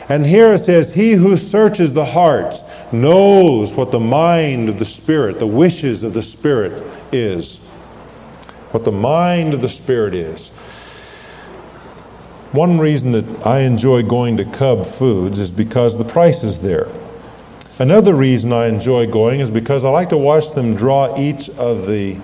And 0.09 0.27
here 0.27 0.55
it 0.55 0.61
says, 0.61 0.95
He 0.95 1.13
who 1.13 1.37
searches 1.37 1.93
the 1.93 2.05
hearts 2.05 2.63
knows 2.91 3.75
what 3.75 3.93
the 3.93 4.01
mind 4.01 4.69
of 4.69 4.79
the 4.81 4.85
Spirit, 4.85 5.39
the 5.39 5.47
wishes 5.47 6.03
of 6.03 6.15
the 6.15 6.23
Spirit 6.23 6.83
is 7.13 7.59
what 8.71 8.85
the 8.85 8.93
mind 8.93 9.55
of 9.55 9.63
the 9.63 9.69
Spirit 9.69 10.15
is. 10.15 10.49
One 12.53 12.79
reason 12.79 13.13
that 13.13 13.47
I 13.47 13.61
enjoy 13.61 14.03
going 14.03 14.37
to 14.39 14.45
Cub 14.45 14.87
Foods 14.87 15.39
is 15.39 15.51
because 15.51 15.97
the 15.97 16.05
price 16.05 16.43
is 16.43 16.59
there. 16.59 16.89
Another 17.79 18.15
reason 18.15 18.53
I 18.53 18.67
enjoy 18.67 19.07
going 19.07 19.41
is 19.41 19.51
because 19.51 19.85
I 19.85 19.91
like 19.91 20.09
to 20.09 20.19
watch 20.19 20.53
them 20.55 20.75
draw 20.75 21.19
each 21.19 21.49
of 21.51 21.87
the, 21.87 22.19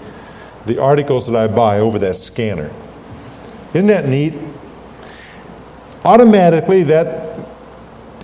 the 0.66 0.80
articles 0.80 1.26
that 1.26 1.36
I 1.36 1.46
buy 1.46 1.78
over 1.78 1.98
that 2.00 2.16
scanner. 2.16 2.70
Isn't 3.72 3.86
that 3.88 4.08
neat? 4.08 4.34
Automatically, 6.04 6.82
that 6.84 7.38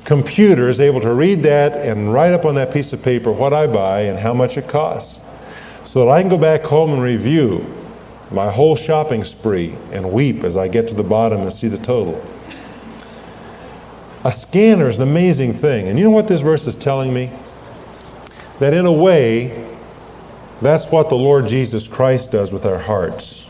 computer 0.05 0.69
is 0.69 0.81
able 0.81 1.01
to 1.01 1.15
read 1.15 1.43
that 1.45 1.73
and 1.87 2.13
write 2.13 2.33
up 2.33 2.45
on 2.45 2.57
that 2.57 2.73
piece 2.73 2.93
of 2.93 3.03
paper 3.03 3.31
what 3.31 3.53
I 3.53 3.67
buy 3.67 4.01
and 4.03 4.19
how 4.19 4.35
much 4.35 4.57
it 4.57 4.69
costs 4.69 5.21
so 5.91 6.05
that 6.05 6.13
I 6.13 6.21
can 6.21 6.31
go 6.31 6.39
back 6.39 6.63
home 6.63 6.93
and 6.93 7.03
review 7.03 7.67
my 8.31 8.49
whole 8.49 8.77
shopping 8.77 9.25
spree 9.25 9.75
and 9.91 10.13
weep 10.13 10.45
as 10.45 10.57
I 10.57 10.69
get 10.69 10.87
to 10.87 10.95
the 10.95 11.03
bottom 11.03 11.41
and 11.41 11.53
see 11.53 11.67
the 11.67 11.79
total. 11.79 12.25
A 14.23 14.31
scanner 14.31 14.89
is 14.89 14.99
an 14.99 15.03
amazing 15.03 15.53
thing. 15.53 15.89
And 15.89 15.99
you 15.99 16.05
know 16.05 16.13
what 16.13 16.29
this 16.29 16.43
verse 16.43 16.65
is 16.69 16.77
telling 16.77 17.13
me? 17.13 17.33
That 18.61 18.73
in 18.73 18.87
a 18.87 18.93
way, 18.93 19.69
that's 20.63 20.87
what 20.87 21.09
the 21.09 21.17
Lord 21.17 21.49
Jesus 21.49 21.89
Christ 21.89 22.31
does 22.31 22.53
with 22.53 22.65
our 22.65 22.79
hearts. 22.79 23.45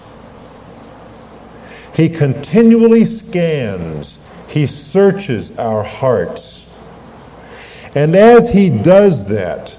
He 1.94 2.09
continually 2.09 3.05
scans, 3.05 4.16
He 4.48 4.66
searches 4.66 5.55
our 5.59 5.83
hearts. 5.83 6.64
And 7.94 8.16
as 8.16 8.48
He 8.48 8.70
does 8.70 9.26
that, 9.26 9.76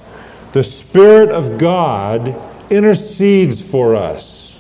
the 0.52 0.64
Spirit 0.64 1.30
of 1.30 1.58
God 1.58 2.50
intercedes 2.72 3.62
for 3.62 3.96
us. 3.96 4.60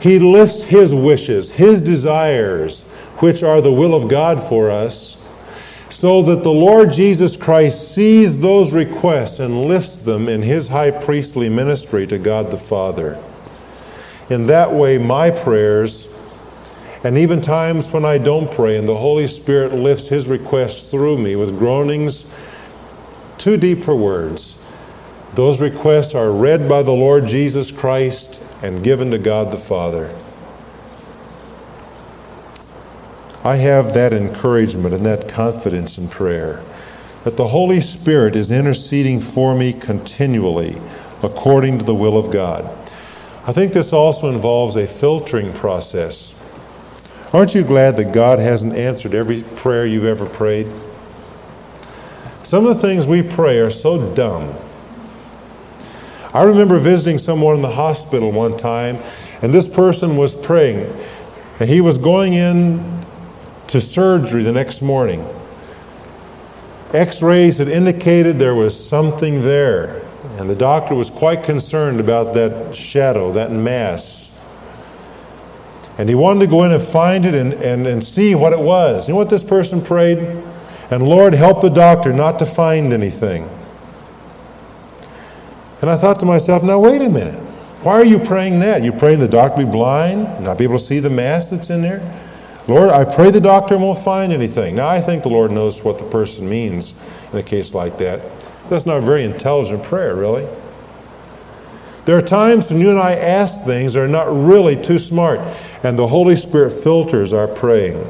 He 0.00 0.18
lifts 0.18 0.62
His 0.62 0.94
wishes, 0.94 1.50
His 1.50 1.82
desires, 1.82 2.82
which 3.18 3.42
are 3.42 3.60
the 3.60 3.72
will 3.72 3.94
of 3.94 4.08
God 4.08 4.42
for 4.42 4.70
us, 4.70 5.16
so 5.90 6.22
that 6.22 6.42
the 6.42 6.52
Lord 6.52 6.92
Jesus 6.92 7.36
Christ 7.36 7.92
sees 7.92 8.38
those 8.38 8.72
requests 8.72 9.38
and 9.38 9.66
lifts 9.66 9.98
them 9.98 10.28
in 10.28 10.42
his 10.42 10.68
high 10.68 10.90
priestly 10.90 11.48
ministry 11.48 12.06
to 12.06 12.18
God 12.18 12.50
the 12.50 12.56
Father. 12.56 13.22
In 14.30 14.46
that 14.46 14.72
way, 14.72 14.96
my 14.96 15.30
prayers, 15.30 16.06
and 17.02 17.18
even 17.18 17.42
times 17.42 17.90
when 17.90 18.04
I 18.04 18.18
don't 18.18 18.50
pray 18.52 18.76
and 18.76 18.88
the 18.88 18.96
Holy 18.96 19.26
Spirit 19.26 19.74
lifts 19.74 20.08
his 20.08 20.26
requests 20.26 20.90
through 20.90 21.18
me 21.18 21.34
with 21.36 21.58
groanings 21.58 22.24
too 23.36 23.56
deep 23.56 23.82
for 23.82 23.96
words, 23.96 24.56
those 25.34 25.60
requests 25.60 26.14
are 26.14 26.32
read 26.32 26.68
by 26.68 26.82
the 26.82 26.92
Lord 26.92 27.26
Jesus 27.26 27.70
Christ 27.70 28.40
and 28.62 28.82
given 28.82 29.10
to 29.10 29.18
God 29.18 29.52
the 29.52 29.58
Father. 29.58 30.14
I 33.42 33.56
have 33.56 33.94
that 33.94 34.12
encouragement 34.12 34.94
and 34.94 35.06
that 35.06 35.28
confidence 35.28 35.96
in 35.96 36.08
prayer 36.08 36.62
that 37.24 37.36
the 37.36 37.48
Holy 37.48 37.80
Spirit 37.80 38.34
is 38.34 38.50
interceding 38.50 39.20
for 39.20 39.54
me 39.54 39.72
continually 39.72 40.80
according 41.22 41.78
to 41.78 41.84
the 41.84 41.94
will 41.94 42.18
of 42.18 42.32
God. 42.32 42.64
I 43.46 43.52
think 43.52 43.72
this 43.72 43.92
also 43.92 44.28
involves 44.28 44.76
a 44.76 44.86
filtering 44.86 45.52
process. 45.52 46.34
Aren't 47.32 47.54
you 47.54 47.62
glad 47.62 47.96
that 47.96 48.12
God 48.12 48.38
hasn't 48.38 48.74
answered 48.74 49.14
every 49.14 49.42
prayer 49.56 49.86
you've 49.86 50.04
ever 50.04 50.26
prayed? 50.26 50.66
Some 52.42 52.66
of 52.66 52.74
the 52.74 52.82
things 52.82 53.06
we 53.06 53.22
pray 53.22 53.58
are 53.58 53.70
so 53.70 54.14
dumb. 54.14 54.54
I 56.32 56.44
remember 56.44 56.78
visiting 56.78 57.18
someone 57.18 57.56
in 57.56 57.62
the 57.62 57.70
hospital 57.70 58.30
one 58.30 58.56
time, 58.56 58.98
and 59.42 59.52
this 59.52 59.66
person 59.66 60.16
was 60.16 60.32
praying, 60.32 60.92
and 61.58 61.68
he 61.68 61.80
was 61.80 61.98
going 61.98 62.34
in 62.34 63.04
to 63.68 63.80
surgery 63.80 64.44
the 64.44 64.52
next 64.52 64.80
morning. 64.80 65.26
X 66.92 67.20
rays 67.22 67.58
had 67.58 67.68
indicated 67.68 68.38
there 68.38 68.54
was 68.54 68.88
something 68.88 69.42
there, 69.42 70.02
and 70.38 70.48
the 70.48 70.54
doctor 70.54 70.94
was 70.94 71.10
quite 71.10 71.42
concerned 71.42 71.98
about 71.98 72.34
that 72.34 72.76
shadow, 72.76 73.32
that 73.32 73.50
mass. 73.50 74.30
And 75.98 76.08
he 76.08 76.14
wanted 76.14 76.40
to 76.40 76.46
go 76.46 76.64
in 76.64 76.72
and 76.72 76.82
find 76.82 77.26
it 77.26 77.34
and, 77.34 77.52
and, 77.54 77.86
and 77.86 78.02
see 78.02 78.34
what 78.34 78.52
it 78.52 78.58
was. 78.58 79.06
You 79.06 79.14
know 79.14 79.18
what 79.18 79.30
this 79.30 79.44
person 79.44 79.82
prayed? 79.82 80.18
And 80.90 81.02
Lord, 81.02 81.34
help 81.34 81.60
the 81.60 81.68
doctor 81.68 82.12
not 82.12 82.38
to 82.38 82.46
find 82.46 82.92
anything. 82.92 83.48
And 85.80 85.88
I 85.88 85.96
thought 85.96 86.20
to 86.20 86.26
myself, 86.26 86.62
now 86.62 86.78
wait 86.78 87.00
a 87.00 87.08
minute. 87.08 87.38
Why 87.82 87.94
are 87.94 88.04
you 88.04 88.18
praying 88.18 88.58
that? 88.60 88.82
You 88.82 88.92
praying 88.92 89.20
the 89.20 89.28
doctor 89.28 89.64
be 89.64 89.70
blind, 89.70 90.44
not 90.44 90.58
be 90.58 90.64
able 90.64 90.76
to 90.76 90.84
see 90.84 90.98
the 90.98 91.08
mass 91.08 91.48
that's 91.48 91.70
in 91.70 91.80
there? 91.80 92.02
Lord, 92.68 92.90
I 92.90 93.04
pray 93.04 93.30
the 93.30 93.40
doctor 93.40 93.78
won't 93.78 93.98
find 93.98 94.32
anything. 94.32 94.76
Now, 94.76 94.88
I 94.88 95.00
think 95.00 95.22
the 95.22 95.30
Lord 95.30 95.50
knows 95.50 95.82
what 95.82 95.98
the 95.98 96.04
person 96.04 96.48
means 96.48 96.92
in 97.32 97.38
a 97.38 97.42
case 97.42 97.72
like 97.72 97.96
that. 97.98 98.20
That's 98.68 98.84
not 98.84 98.98
a 98.98 99.00
very 99.00 99.24
intelligent 99.24 99.82
prayer, 99.82 100.14
really. 100.14 100.46
There 102.04 102.16
are 102.16 102.22
times 102.22 102.68
when 102.68 102.80
you 102.80 102.90
and 102.90 102.98
I 102.98 103.14
ask 103.14 103.62
things 103.62 103.94
that 103.94 104.00
are 104.00 104.08
not 104.08 104.28
really 104.28 104.80
too 104.80 104.98
smart, 104.98 105.40
and 105.82 105.98
the 105.98 106.06
Holy 106.06 106.36
Spirit 106.36 106.72
filters 106.72 107.32
our 107.32 107.48
praying. 107.48 108.06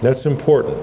That's 0.00 0.26
important. 0.26 0.76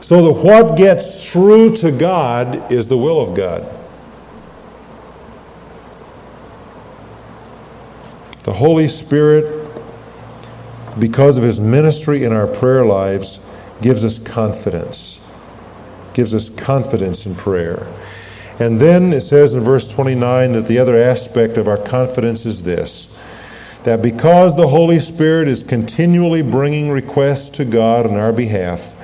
So 0.00 0.24
that 0.24 0.42
what 0.42 0.76
gets 0.76 1.24
through 1.24 1.76
to 1.76 1.90
God 1.90 2.72
is 2.72 2.88
the 2.88 2.98
will 2.98 3.20
of 3.20 3.36
God. 3.36 3.75
The 8.46 8.54
Holy 8.54 8.88
Spirit 8.88 9.66
because 10.98 11.36
of 11.36 11.42
his 11.42 11.60
ministry 11.60 12.24
in 12.24 12.32
our 12.32 12.46
prayer 12.46 12.84
lives, 12.84 13.38
gives 13.82 14.04
us 14.04 14.18
confidence. 14.18 15.18
Gives 16.14 16.34
us 16.34 16.48
confidence 16.48 17.26
in 17.26 17.34
prayer. 17.34 17.86
And 18.58 18.80
then 18.80 19.12
it 19.12 19.20
says 19.20 19.52
in 19.52 19.60
verse 19.60 19.86
29 19.86 20.52
that 20.52 20.66
the 20.66 20.78
other 20.78 20.96
aspect 20.96 21.58
of 21.58 21.68
our 21.68 21.76
confidence 21.76 22.46
is 22.46 22.62
this 22.62 23.08
that 23.84 24.02
because 24.02 24.56
the 24.56 24.66
Holy 24.66 24.98
Spirit 24.98 25.46
is 25.46 25.62
continually 25.62 26.42
bringing 26.42 26.90
requests 26.90 27.50
to 27.50 27.64
God 27.64 28.04
on 28.04 28.16
our 28.16 28.32
behalf, 28.32 28.96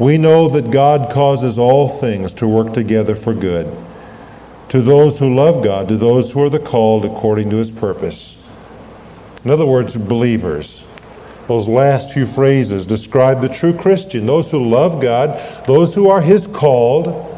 we 0.00 0.18
know 0.18 0.48
that 0.48 0.72
God 0.72 1.12
causes 1.12 1.56
all 1.56 1.88
things 1.88 2.32
to 2.32 2.48
work 2.48 2.72
together 2.72 3.14
for 3.14 3.32
good 3.32 3.72
to 4.70 4.82
those 4.82 5.20
who 5.20 5.32
love 5.32 5.62
God, 5.62 5.86
to 5.86 5.96
those 5.96 6.32
who 6.32 6.42
are 6.42 6.50
the 6.50 6.58
called 6.58 7.04
according 7.04 7.50
to 7.50 7.56
his 7.56 7.70
purpose. 7.70 8.43
In 9.44 9.50
other 9.50 9.66
words, 9.66 9.94
believers. 9.96 10.84
Those 11.46 11.68
last 11.68 12.12
few 12.12 12.24
phrases 12.24 12.86
describe 12.86 13.42
the 13.42 13.50
true 13.50 13.74
Christian, 13.74 14.24
those 14.24 14.50
who 14.50 14.66
love 14.66 15.02
God, 15.02 15.66
those 15.66 15.94
who 15.94 16.08
are 16.08 16.22
His 16.22 16.46
called 16.46 17.30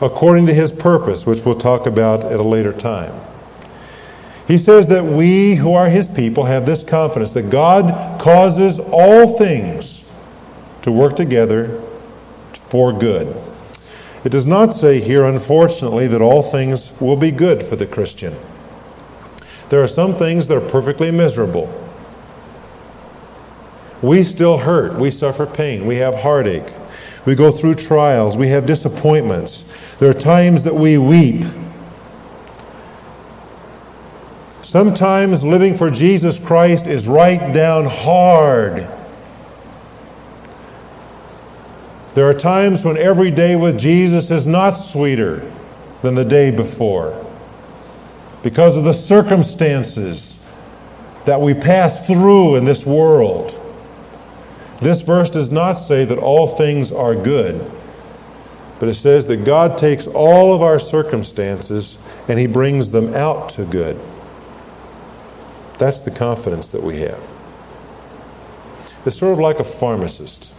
according 0.00 0.46
to 0.46 0.54
His 0.54 0.70
purpose, 0.70 1.24
which 1.24 1.44
we'll 1.44 1.58
talk 1.58 1.86
about 1.86 2.24
at 2.24 2.38
a 2.38 2.42
later 2.42 2.72
time. 2.72 3.18
He 4.46 4.58
says 4.58 4.88
that 4.88 5.04
we 5.04 5.54
who 5.54 5.72
are 5.72 5.88
His 5.88 6.06
people 6.06 6.44
have 6.44 6.66
this 6.66 6.84
confidence 6.84 7.30
that 7.30 7.48
God 7.48 8.20
causes 8.20 8.78
all 8.78 9.38
things 9.38 10.02
to 10.82 10.92
work 10.92 11.16
together 11.16 11.80
for 12.68 12.92
good. 12.92 13.34
It 14.22 14.28
does 14.28 14.44
not 14.44 14.74
say 14.74 15.00
here, 15.00 15.24
unfortunately, 15.24 16.06
that 16.08 16.20
all 16.20 16.42
things 16.42 16.92
will 17.00 17.16
be 17.16 17.30
good 17.30 17.62
for 17.62 17.76
the 17.76 17.86
Christian. 17.86 18.36
There 19.74 19.82
are 19.82 19.88
some 19.88 20.14
things 20.14 20.46
that 20.46 20.56
are 20.56 20.70
perfectly 20.70 21.10
miserable. 21.10 21.68
We 24.02 24.22
still 24.22 24.58
hurt. 24.58 24.94
We 24.94 25.10
suffer 25.10 25.46
pain. 25.46 25.84
We 25.84 25.96
have 25.96 26.14
heartache. 26.14 26.72
We 27.26 27.34
go 27.34 27.50
through 27.50 27.74
trials. 27.74 28.36
We 28.36 28.46
have 28.50 28.66
disappointments. 28.66 29.64
There 29.98 30.08
are 30.08 30.14
times 30.14 30.62
that 30.62 30.76
we 30.76 30.96
weep. 30.96 31.44
Sometimes 34.62 35.42
living 35.42 35.76
for 35.76 35.90
Jesus 35.90 36.38
Christ 36.38 36.86
is 36.86 37.08
right 37.08 37.52
down 37.52 37.86
hard. 37.86 38.86
There 42.14 42.30
are 42.30 42.34
times 42.34 42.84
when 42.84 42.96
every 42.96 43.32
day 43.32 43.56
with 43.56 43.76
Jesus 43.76 44.30
is 44.30 44.46
not 44.46 44.74
sweeter 44.74 45.50
than 46.02 46.14
the 46.14 46.24
day 46.24 46.52
before 46.52 47.23
because 48.44 48.76
of 48.76 48.84
the 48.84 48.92
circumstances 48.92 50.38
that 51.24 51.40
we 51.40 51.54
pass 51.54 52.06
through 52.06 52.56
in 52.56 52.66
this 52.66 52.84
world. 52.84 53.58
This 54.82 55.00
verse 55.00 55.30
does 55.30 55.50
not 55.50 55.74
say 55.74 56.04
that 56.04 56.18
all 56.18 56.46
things 56.46 56.92
are 56.92 57.14
good, 57.14 57.58
but 58.78 58.90
it 58.90 58.94
says 58.94 59.26
that 59.28 59.44
God 59.44 59.78
takes 59.78 60.06
all 60.06 60.54
of 60.54 60.60
our 60.60 60.78
circumstances 60.78 61.96
and 62.28 62.38
He 62.38 62.46
brings 62.46 62.90
them 62.90 63.14
out 63.14 63.48
to 63.50 63.64
good. 63.64 63.98
That's 65.78 66.02
the 66.02 66.10
confidence 66.10 66.70
that 66.72 66.82
we 66.82 66.98
have. 66.98 67.26
It's 69.06 69.16
sort 69.16 69.32
of 69.32 69.38
like 69.38 69.58
a 69.58 69.64
pharmacist. 69.64 70.53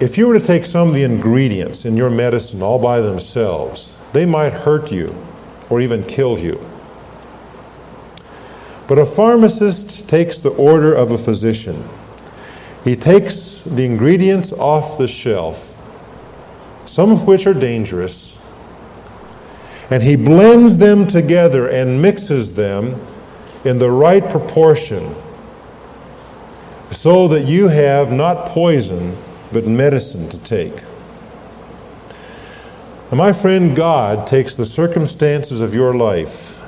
If 0.00 0.16
you 0.16 0.28
were 0.28 0.38
to 0.38 0.46
take 0.46 0.64
some 0.64 0.88
of 0.88 0.94
the 0.94 1.02
ingredients 1.02 1.84
in 1.84 1.96
your 1.96 2.08
medicine 2.08 2.62
all 2.62 2.78
by 2.78 3.00
themselves, 3.00 3.94
they 4.12 4.26
might 4.26 4.52
hurt 4.52 4.92
you 4.92 5.12
or 5.68 5.80
even 5.80 6.04
kill 6.04 6.38
you. 6.38 6.64
But 8.86 8.98
a 8.98 9.04
pharmacist 9.04 10.08
takes 10.08 10.38
the 10.38 10.50
order 10.50 10.94
of 10.94 11.10
a 11.10 11.18
physician. 11.18 11.86
He 12.84 12.94
takes 12.94 13.60
the 13.62 13.84
ingredients 13.84 14.52
off 14.52 14.98
the 14.98 15.08
shelf, 15.08 15.74
some 16.86 17.10
of 17.10 17.26
which 17.26 17.44
are 17.48 17.54
dangerous, 17.54 18.36
and 19.90 20.02
he 20.02 20.14
blends 20.14 20.76
them 20.76 21.08
together 21.08 21.66
and 21.66 22.00
mixes 22.00 22.52
them 22.52 23.00
in 23.64 23.80
the 23.80 23.90
right 23.90 24.26
proportion 24.30 25.14
so 26.92 27.26
that 27.28 27.46
you 27.46 27.66
have 27.66 28.12
not 28.12 28.46
poison 28.50 29.16
but 29.52 29.66
medicine 29.66 30.28
to 30.30 30.38
take. 30.38 30.82
And 33.10 33.18
my 33.18 33.32
friend, 33.32 33.74
God 33.74 34.26
takes 34.26 34.54
the 34.54 34.66
circumstances 34.66 35.60
of 35.60 35.74
your 35.74 35.94
life 35.94 36.58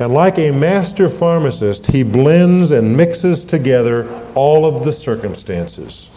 and 0.00 0.12
like 0.12 0.38
a 0.38 0.50
master 0.50 1.08
pharmacist, 1.08 1.86
he 1.86 2.02
blends 2.02 2.72
and 2.72 2.96
mixes 2.96 3.44
together 3.44 4.08
all 4.34 4.66
of 4.66 4.84
the 4.84 4.92
circumstances 4.92 6.10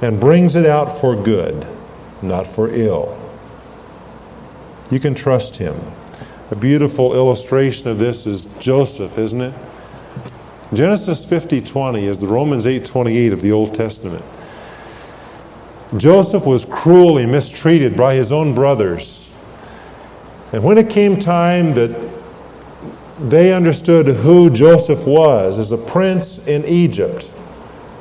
and 0.00 0.20
brings 0.20 0.54
it 0.54 0.66
out 0.66 1.00
for 1.00 1.16
good, 1.16 1.66
not 2.22 2.46
for 2.46 2.70
ill. 2.70 3.18
You 4.90 5.00
can 5.00 5.14
trust 5.14 5.56
him. 5.56 5.74
A 6.52 6.56
beautiful 6.56 7.14
illustration 7.14 7.88
of 7.88 7.98
this 7.98 8.26
is 8.26 8.46
Joseph, 8.60 9.18
isn't 9.18 9.40
it? 9.40 9.54
Genesis 10.72 11.24
50:20 11.24 12.06
is 12.06 12.18
the 12.18 12.26
Romans 12.26 12.66
8:28 12.66 13.32
of 13.32 13.40
the 13.40 13.50
Old 13.50 13.74
Testament. 13.74 14.24
Joseph 15.96 16.46
was 16.46 16.64
cruelly 16.64 17.26
mistreated 17.26 17.96
by 17.96 18.14
his 18.14 18.32
own 18.32 18.54
brothers. 18.54 19.30
And 20.52 20.62
when 20.62 20.78
it 20.78 20.90
came 20.90 21.18
time 21.18 21.74
that 21.74 21.90
they 23.28 23.52
understood 23.52 24.06
who 24.06 24.50
Joseph 24.50 25.06
was 25.06 25.58
as 25.58 25.70
a 25.70 25.78
prince 25.78 26.38
in 26.38 26.64
Egypt. 26.64 27.30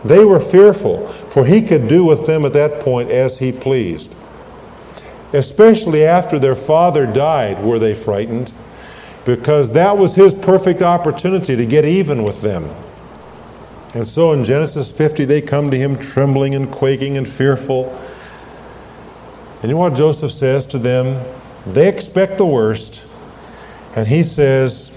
They 0.04 0.26
were 0.26 0.40
fearful, 0.40 1.08
for 1.30 1.46
he 1.46 1.62
could 1.62 1.88
do 1.88 2.04
with 2.04 2.26
them 2.26 2.44
at 2.46 2.54
that 2.54 2.80
point 2.80 3.12
as 3.12 3.38
he 3.38 3.52
pleased. 3.52 4.12
Especially 5.34 6.04
after 6.04 6.40
their 6.40 6.56
father 6.56 7.06
died, 7.06 7.64
were 7.64 7.78
they 7.78 7.94
frightened, 7.94 8.52
because 9.26 9.72
that 9.72 9.98
was 9.98 10.16
his 10.16 10.34
perfect 10.34 10.82
opportunity 10.82 11.56
to 11.56 11.66
get 11.66 11.86
even 11.86 12.24
with 12.24 12.42
them. 12.42 12.68
And 13.94 14.08
so 14.08 14.32
in 14.32 14.46
Genesis 14.46 14.90
50, 14.92 15.26
they 15.26 15.42
come 15.42 15.70
to 15.72 15.78
him 15.78 15.98
trembling 15.98 16.56
and 16.56 16.72
quaking 16.72 17.18
and 17.18 17.28
fearful. 17.28 17.90
And 19.62 19.64
you 19.64 19.76
know 19.76 19.78
what 19.78 19.96
Joseph 19.96 20.32
says 20.32 20.66
to 20.68 20.80
them? 20.80 21.24
They 21.68 21.90
expect 21.90 22.38
the 22.38 22.46
worst. 22.46 23.04
And 23.96 24.08
he 24.08 24.24
says, 24.24 24.92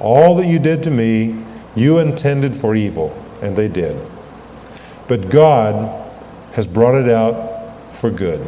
all 0.00 0.34
that 0.36 0.46
you 0.46 0.58
did 0.58 0.82
to 0.84 0.90
me, 0.90 1.44
you 1.76 1.98
intended 1.98 2.56
for 2.56 2.74
evil, 2.74 3.14
and 3.42 3.54
they 3.54 3.68
did. 3.68 4.00
But 5.06 5.28
God 5.28 6.10
has 6.52 6.66
brought 6.66 6.94
it 6.94 7.08
out 7.08 7.74
for 7.96 8.10
good. 8.10 8.40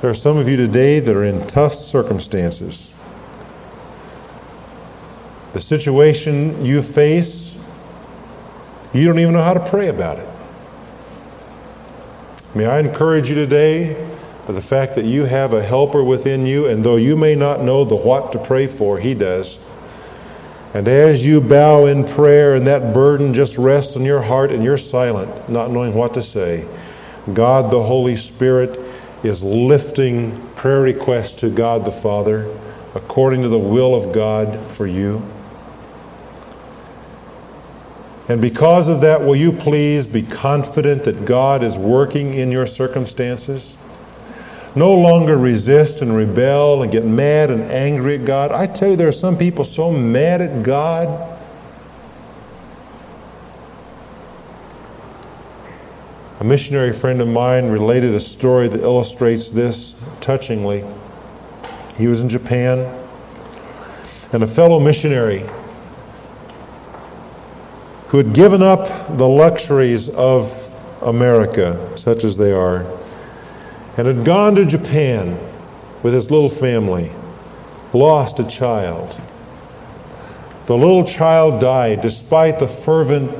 There 0.00 0.10
are 0.10 0.14
some 0.14 0.36
of 0.36 0.48
you 0.48 0.56
today 0.56 0.98
that 0.98 1.14
are 1.14 1.24
in 1.24 1.46
tough 1.46 1.74
circumstances. 1.74 2.92
The 5.52 5.60
situation 5.60 6.64
you 6.64 6.82
face, 6.82 7.54
you 8.92 9.04
don't 9.04 9.18
even 9.18 9.34
know 9.34 9.42
how 9.42 9.54
to 9.54 9.68
pray 9.68 9.88
about 9.88 10.18
it. 10.18 10.28
May 12.54 12.66
I 12.66 12.80
encourage 12.80 13.28
you 13.28 13.34
today 13.34 13.94
for 14.46 14.52
the 14.52 14.62
fact 14.62 14.94
that 14.96 15.04
you 15.04 15.24
have 15.24 15.52
a 15.52 15.62
helper 15.62 16.02
within 16.02 16.46
you, 16.46 16.66
and 16.66 16.84
though 16.84 16.96
you 16.96 17.16
may 17.16 17.34
not 17.34 17.62
know 17.62 17.84
the 17.84 17.96
what 17.96 18.32
to 18.32 18.38
pray 18.38 18.66
for, 18.66 18.98
He 18.98 19.14
does. 19.14 19.58
And 20.74 20.88
as 20.88 21.24
you 21.24 21.40
bow 21.40 21.84
in 21.84 22.04
prayer 22.04 22.54
and 22.54 22.66
that 22.66 22.94
burden 22.94 23.34
just 23.34 23.58
rests 23.58 23.94
on 23.94 24.04
your 24.04 24.22
heart 24.22 24.50
and 24.50 24.64
you're 24.64 24.78
silent, 24.78 25.48
not 25.48 25.70
knowing 25.70 25.94
what 25.94 26.14
to 26.14 26.22
say, 26.22 26.66
God 27.32 27.70
the 27.70 27.82
Holy 27.82 28.16
Spirit 28.16 28.80
is 29.22 29.42
lifting 29.42 30.40
prayer 30.56 30.80
requests 30.80 31.34
to 31.36 31.50
God 31.50 31.84
the 31.84 31.92
Father 31.92 32.50
according 32.94 33.42
to 33.42 33.48
the 33.48 33.58
will 33.58 33.94
of 33.94 34.12
God 34.12 34.66
for 34.68 34.86
you. 34.86 35.22
And 38.32 38.40
because 38.40 38.88
of 38.88 39.02
that, 39.02 39.20
will 39.20 39.36
you 39.36 39.52
please 39.52 40.06
be 40.06 40.22
confident 40.22 41.04
that 41.04 41.26
God 41.26 41.62
is 41.62 41.76
working 41.76 42.32
in 42.32 42.50
your 42.50 42.66
circumstances? 42.66 43.76
no 44.74 44.94
longer 44.94 45.36
resist 45.36 46.00
and 46.00 46.16
rebel 46.16 46.82
and 46.82 46.90
get 46.90 47.04
mad 47.04 47.50
and 47.50 47.60
angry 47.64 48.18
at 48.18 48.24
God. 48.24 48.52
I 48.52 48.66
tell 48.66 48.88
you, 48.88 48.96
there 48.96 49.06
are 49.06 49.12
some 49.12 49.36
people 49.36 49.66
so 49.66 49.92
mad 49.92 50.40
at 50.40 50.62
God. 50.62 51.38
A 56.40 56.44
missionary 56.44 56.94
friend 56.94 57.20
of 57.20 57.28
mine 57.28 57.66
related 57.66 58.14
a 58.14 58.20
story 58.20 58.66
that 58.68 58.80
illustrates 58.80 59.50
this 59.50 59.94
touchingly. 60.22 60.82
He 61.98 62.06
was 62.06 62.22
in 62.22 62.30
Japan, 62.30 62.78
and 64.32 64.42
a 64.42 64.46
fellow 64.46 64.80
missionary 64.80 65.46
who 68.12 68.18
had 68.18 68.34
given 68.34 68.60
up 68.60 69.16
the 69.16 69.26
luxuries 69.26 70.10
of 70.10 70.70
America, 71.00 71.90
such 71.96 72.24
as 72.24 72.36
they 72.36 72.52
are, 72.52 72.84
and 73.96 74.06
had 74.06 74.22
gone 74.22 74.54
to 74.54 74.66
Japan 74.66 75.38
with 76.02 76.12
his 76.12 76.30
little 76.30 76.50
family, 76.50 77.10
lost 77.94 78.38
a 78.38 78.44
child. 78.44 79.18
The 80.66 80.76
little 80.76 81.06
child 81.06 81.58
died 81.62 82.02
despite 82.02 82.58
the 82.58 82.68
fervent 82.68 83.32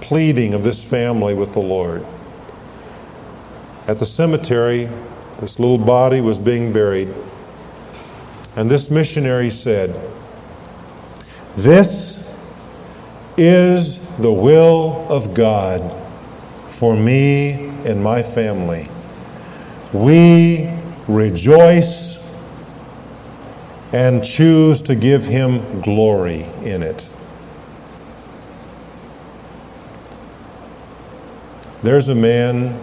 pleading 0.00 0.54
of 0.54 0.62
this 0.62 0.80
family 0.80 1.34
with 1.34 1.52
the 1.52 1.58
Lord. 1.58 2.06
At 3.88 3.98
the 3.98 4.06
cemetery, 4.06 4.88
this 5.40 5.58
little 5.58 5.76
body 5.76 6.20
was 6.20 6.38
being 6.38 6.72
buried. 6.72 7.12
And 8.54 8.70
this 8.70 8.92
missionary 8.92 9.50
said, 9.50 9.92
This 11.56 12.24
is 13.36 13.99
the 14.20 14.32
will 14.32 15.06
of 15.08 15.34
God 15.34 15.80
for 16.70 16.96
me 16.96 17.68
and 17.84 18.02
my 18.02 18.22
family 18.22 18.88
we 19.92 20.70
rejoice 21.08 22.18
and 23.92 24.24
choose 24.24 24.82
to 24.82 24.94
give 24.94 25.24
him 25.24 25.80
glory 25.80 26.42
in 26.62 26.82
it. 26.82 27.08
There's 31.82 32.08
a 32.08 32.14
man 32.14 32.80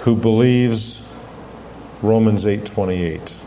who 0.00 0.16
believes 0.16 1.02
Romans 2.02 2.44
8:28. 2.44 3.39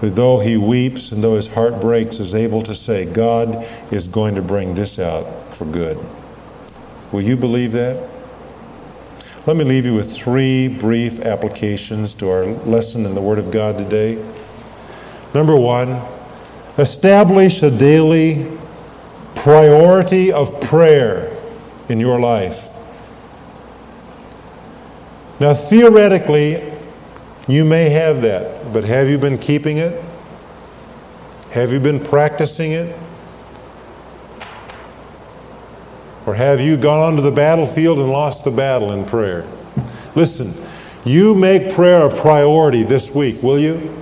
Who 0.00 0.10
though 0.10 0.38
he 0.38 0.56
weeps 0.56 1.10
and 1.10 1.24
though 1.24 1.34
his 1.34 1.48
heart 1.48 1.80
breaks 1.80 2.20
is 2.20 2.34
able 2.34 2.62
to 2.64 2.74
say 2.74 3.04
God 3.04 3.66
is 3.90 4.06
going 4.06 4.36
to 4.36 4.42
bring 4.42 4.74
this 4.74 4.98
out 4.98 5.54
for 5.54 5.64
good. 5.64 5.98
Will 7.10 7.22
you 7.22 7.36
believe 7.36 7.72
that? 7.72 8.08
Let 9.46 9.56
me 9.56 9.64
leave 9.64 9.86
you 9.86 9.94
with 9.94 10.14
three 10.14 10.68
brief 10.68 11.20
applications 11.20 12.14
to 12.14 12.28
our 12.28 12.44
lesson 12.44 13.06
in 13.06 13.14
the 13.14 13.20
Word 13.20 13.38
of 13.38 13.50
God 13.50 13.78
today. 13.78 14.22
Number 15.34 15.56
one, 15.56 16.02
establish 16.76 17.62
a 17.62 17.70
daily 17.70 18.46
priority 19.34 20.30
of 20.32 20.60
prayer 20.60 21.34
in 21.88 21.98
your 21.98 22.20
life. 22.20 22.68
Now, 25.40 25.54
theoretically, 25.54 26.56
you 27.48 27.64
may 27.64 27.88
have 27.90 28.22
that, 28.22 28.72
but 28.72 28.84
have 28.84 29.08
you 29.08 29.18
been 29.18 29.38
keeping 29.38 29.78
it? 29.78 30.02
Have 31.50 31.72
you 31.72 31.80
been 31.80 31.98
practicing 31.98 32.72
it? 32.72 32.94
Or 36.26 36.34
have 36.34 36.60
you 36.60 36.76
gone 36.76 37.00
onto 37.00 37.22
the 37.22 37.30
battlefield 37.30 37.98
and 37.98 38.10
lost 38.10 38.44
the 38.44 38.50
battle 38.50 38.92
in 38.92 39.06
prayer? 39.06 39.46
Listen, 40.14 40.52
you 41.06 41.34
make 41.34 41.74
prayer 41.74 42.02
a 42.02 42.14
priority 42.14 42.82
this 42.82 43.14
week, 43.14 43.42
will 43.42 43.58
you? 43.58 43.94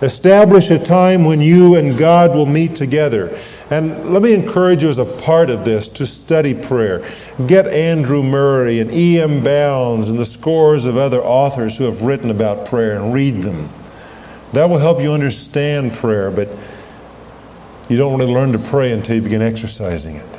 Establish 0.00 0.68
a 0.70 0.84
time 0.84 1.24
when 1.24 1.40
you 1.40 1.76
and 1.76 1.96
God 1.96 2.34
will 2.34 2.46
meet 2.46 2.74
together. 2.74 3.38
And 3.70 4.12
let 4.12 4.22
me 4.22 4.34
encourage 4.34 4.82
you 4.82 4.88
as 4.88 4.98
a 4.98 5.04
part 5.04 5.48
of 5.48 5.64
this 5.64 5.88
to 5.90 6.06
study 6.06 6.54
prayer. 6.54 7.08
Get 7.46 7.66
Andrew 7.66 8.22
Murray 8.22 8.80
and 8.80 8.92
E.M. 8.92 9.42
Bounds 9.42 10.08
and 10.08 10.18
the 10.18 10.26
scores 10.26 10.84
of 10.84 10.96
other 10.96 11.22
authors 11.22 11.76
who 11.76 11.84
have 11.84 12.02
written 12.02 12.30
about 12.30 12.66
prayer 12.66 13.00
and 13.00 13.14
read 13.14 13.42
them. 13.42 13.68
That 14.52 14.68
will 14.68 14.78
help 14.78 15.00
you 15.00 15.12
understand 15.12 15.94
prayer, 15.94 16.30
but 16.30 16.48
you 17.88 17.96
don't 17.96 18.18
really 18.18 18.32
learn 18.32 18.52
to 18.52 18.58
pray 18.58 18.92
until 18.92 19.16
you 19.16 19.22
begin 19.22 19.42
exercising 19.42 20.16
it 20.16 20.32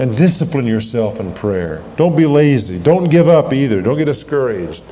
and 0.00 0.16
discipline 0.16 0.66
yourself 0.66 1.20
in 1.20 1.30
prayer. 1.34 1.82
Don't 1.96 2.16
be 2.16 2.24
lazy. 2.24 2.78
Don't 2.78 3.10
give 3.10 3.28
up 3.28 3.52
either. 3.52 3.82
Don't 3.82 3.98
get 3.98 4.06
discouraged. 4.06 4.82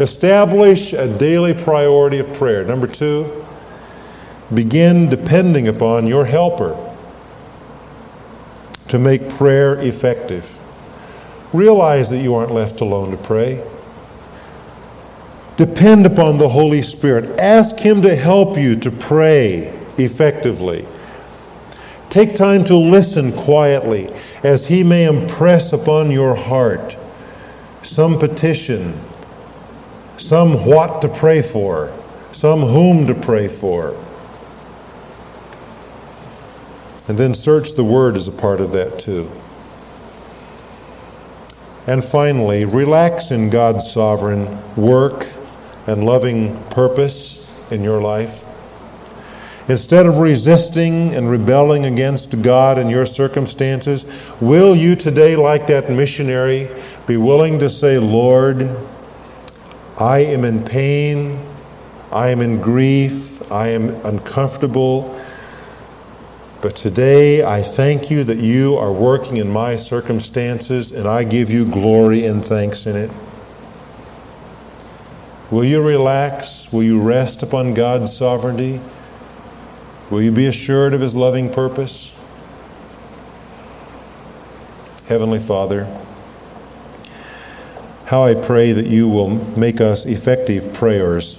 Establish 0.00 0.92
a 0.92 1.06
daily 1.16 1.54
priority 1.54 2.18
of 2.18 2.32
prayer. 2.34 2.64
Number 2.64 2.88
two, 2.88 3.46
begin 4.54 5.08
depending 5.08 5.68
upon 5.68 6.06
your 6.06 6.24
helper 6.24 6.76
to 8.88 8.98
make 8.98 9.28
prayer 9.30 9.78
effective. 9.80 10.58
Realize 11.52 12.10
that 12.10 12.18
you 12.18 12.34
aren't 12.34 12.52
left 12.52 12.80
alone 12.80 13.10
to 13.10 13.16
pray. 13.16 13.62
Depend 15.56 16.06
upon 16.06 16.38
the 16.38 16.48
Holy 16.48 16.82
Spirit. 16.82 17.38
Ask 17.38 17.78
Him 17.78 18.02
to 18.02 18.14
help 18.14 18.56
you 18.56 18.76
to 18.76 18.90
pray 18.90 19.68
effectively. 19.98 20.86
Take 22.10 22.36
time 22.36 22.64
to 22.66 22.76
listen 22.76 23.32
quietly 23.32 24.10
as 24.42 24.66
He 24.68 24.84
may 24.84 25.04
impress 25.04 25.72
upon 25.72 26.10
your 26.10 26.34
heart 26.34 26.96
some 27.82 28.18
petition, 28.18 28.98
some 30.16 30.64
what 30.64 31.02
to 31.02 31.08
pray 31.08 31.42
for, 31.42 31.92
some 32.32 32.60
whom 32.60 33.06
to 33.06 33.14
pray 33.14 33.48
for. 33.48 33.96
And 37.08 37.18
then 37.18 37.34
search 37.34 37.72
the 37.72 37.84
Word 37.84 38.16
as 38.16 38.28
a 38.28 38.32
part 38.32 38.60
of 38.60 38.72
that 38.72 38.98
too. 38.98 39.30
And 41.86 42.04
finally, 42.04 42.66
relax 42.66 43.30
in 43.30 43.48
God's 43.48 43.90
sovereign 43.90 44.58
work 44.76 45.26
and 45.86 46.04
loving 46.04 46.62
purpose 46.64 47.48
in 47.70 47.82
your 47.82 48.00
life. 48.00 48.44
Instead 49.68 50.06
of 50.06 50.18
resisting 50.18 51.14
and 51.14 51.30
rebelling 51.30 51.86
against 51.86 52.42
God 52.42 52.78
and 52.78 52.90
your 52.90 53.06
circumstances, 53.06 54.06
will 54.40 54.76
you 54.76 54.96
today, 54.96 55.34
like 55.36 55.66
that 55.66 55.90
missionary, 55.90 56.70
be 57.06 57.16
willing 57.16 57.58
to 57.58 57.70
say, 57.70 57.98
Lord, 57.98 58.68
I 59.98 60.20
am 60.20 60.44
in 60.44 60.62
pain, 60.62 61.38
I 62.12 62.28
am 62.28 62.40
in 62.40 62.60
grief, 62.60 63.50
I 63.50 63.68
am 63.68 63.90
uncomfortable. 64.06 65.17
But 66.60 66.74
today 66.74 67.44
I 67.44 67.62
thank 67.62 68.10
you 68.10 68.24
that 68.24 68.38
you 68.38 68.76
are 68.76 68.90
working 68.90 69.36
in 69.36 69.48
my 69.48 69.76
circumstances 69.76 70.90
and 70.90 71.06
I 71.06 71.22
give 71.22 71.50
you 71.50 71.64
glory 71.64 72.26
and 72.26 72.44
thanks 72.44 72.84
in 72.84 72.96
it. 72.96 73.12
Will 75.52 75.64
you 75.64 75.86
relax? 75.86 76.72
Will 76.72 76.82
you 76.82 77.00
rest 77.00 77.44
upon 77.44 77.74
God's 77.74 78.12
sovereignty? 78.12 78.80
Will 80.10 80.20
you 80.20 80.32
be 80.32 80.46
assured 80.46 80.94
of 80.94 81.00
His 81.00 81.14
loving 81.14 81.52
purpose? 81.52 82.12
Heavenly 85.06 85.38
Father, 85.38 85.86
how 88.06 88.24
I 88.24 88.34
pray 88.34 88.72
that 88.72 88.86
you 88.86 89.08
will 89.08 89.28
make 89.56 89.80
us 89.80 90.04
effective 90.06 90.74
prayers 90.74 91.38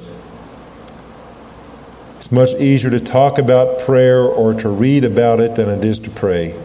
it's 2.29 2.35
much 2.35 2.61
easier 2.61 2.91
to 2.91 2.99
talk 2.99 3.39
about 3.39 3.79
prayer 3.79 4.21
or 4.21 4.53
to 4.53 4.69
read 4.69 5.03
about 5.03 5.39
it 5.39 5.55
than 5.55 5.67
it 5.67 5.83
is 5.83 5.97
to 5.97 6.11
pray. 6.11 6.55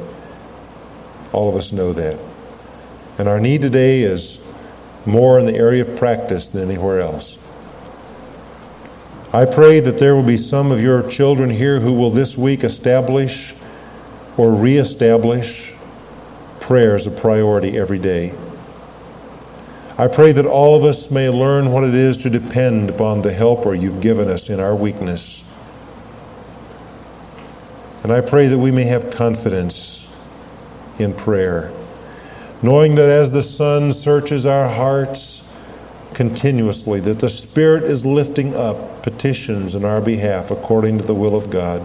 All 1.33 1.49
of 1.49 1.57
us 1.57 1.73
know 1.73 1.95
that. 1.95 2.21
And 3.17 3.27
our 3.31 3.41
need 3.41 3.63
today 3.63 4.03
is 4.03 4.39
more 5.07 5.39
in 5.39 5.47
the 5.47 5.55
area 5.55 5.81
of 5.81 5.97
practice 5.97 6.49
than 6.49 6.69
anywhere 6.69 7.01
else. 7.01 7.39
I 9.33 9.47
pray 9.47 9.81
that 9.81 9.99
there 9.99 10.15
will 10.15 10.23
be 10.23 10.37
some 10.37 10.71
of 10.71 10.83
your 10.83 11.09
children 11.09 11.49
here 11.49 11.81
who 11.81 11.95
will 11.95 12.11
this 12.11 12.37
week 12.37 12.63
establish 12.63 13.55
or 14.37 14.53
reestablish 14.53 15.73
prayer 16.61 16.95
as 16.95 17.07
a 17.07 17.11
priority 17.11 17.79
every 17.79 17.99
day. 17.99 18.35
I 19.97 20.09
pray 20.09 20.33
that 20.33 20.45
all 20.45 20.77
of 20.77 20.85
us 20.85 21.11
may 21.11 21.31
learn 21.31 21.73
what 21.73 21.85
it 21.85 21.95
is 21.95 22.19
to 22.19 22.29
depend 22.29 22.91
upon 22.91 23.23
the 23.23 23.33
helper 23.33 23.75
you've 23.75 24.03
given 24.03 24.29
us 24.29 24.51
in 24.51 24.61
our 24.61 24.77
weakness. 24.77 25.43
And 28.05 28.13
I 28.13 28.21
pray 28.21 28.49
that 28.49 28.59
we 28.59 28.71
may 28.71 28.85
have 28.85 29.11
confidence 29.11 30.07
in 30.99 31.15
prayer, 31.15 31.73
knowing 32.63 32.97
that 32.97 33.09
as 33.09 33.31
the 33.31 33.43
Son 33.43 33.95
searches 33.95 34.45
our 34.45 34.69
hearts 34.69 35.43
continuously, 36.13 37.01
that 37.01 37.21
the 37.21 37.31
Spirit 37.31 37.83
is 37.85 38.05
lifting 38.05 38.55
up 38.55 39.03
petitions 39.03 39.75
in 39.75 39.87
our 39.87 40.03
behalf 40.03 40.51
according 40.51 40.99
to 40.99 41.05
the 41.05 41.15
will 41.15 41.35
of 41.35 41.49
God, 41.49 41.83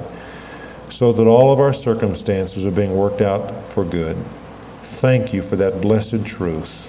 so 0.90 1.14
that 1.14 1.26
all 1.26 1.54
of 1.54 1.60
our 1.60 1.74
circumstances 1.74 2.66
are 2.66 2.72
being 2.72 2.96
worked 2.96 3.22
out 3.22 3.66
for 3.70 3.86
good. 3.86 4.18
Thank 4.84 5.34
you 5.34 5.42
for 5.42 5.56
that 5.56 5.80
blessed 5.80 6.26
truth. 6.26 6.86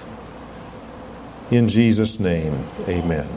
In 1.49 1.69
Jesus' 1.69 2.19
name, 2.19 2.65
amen. 2.85 3.29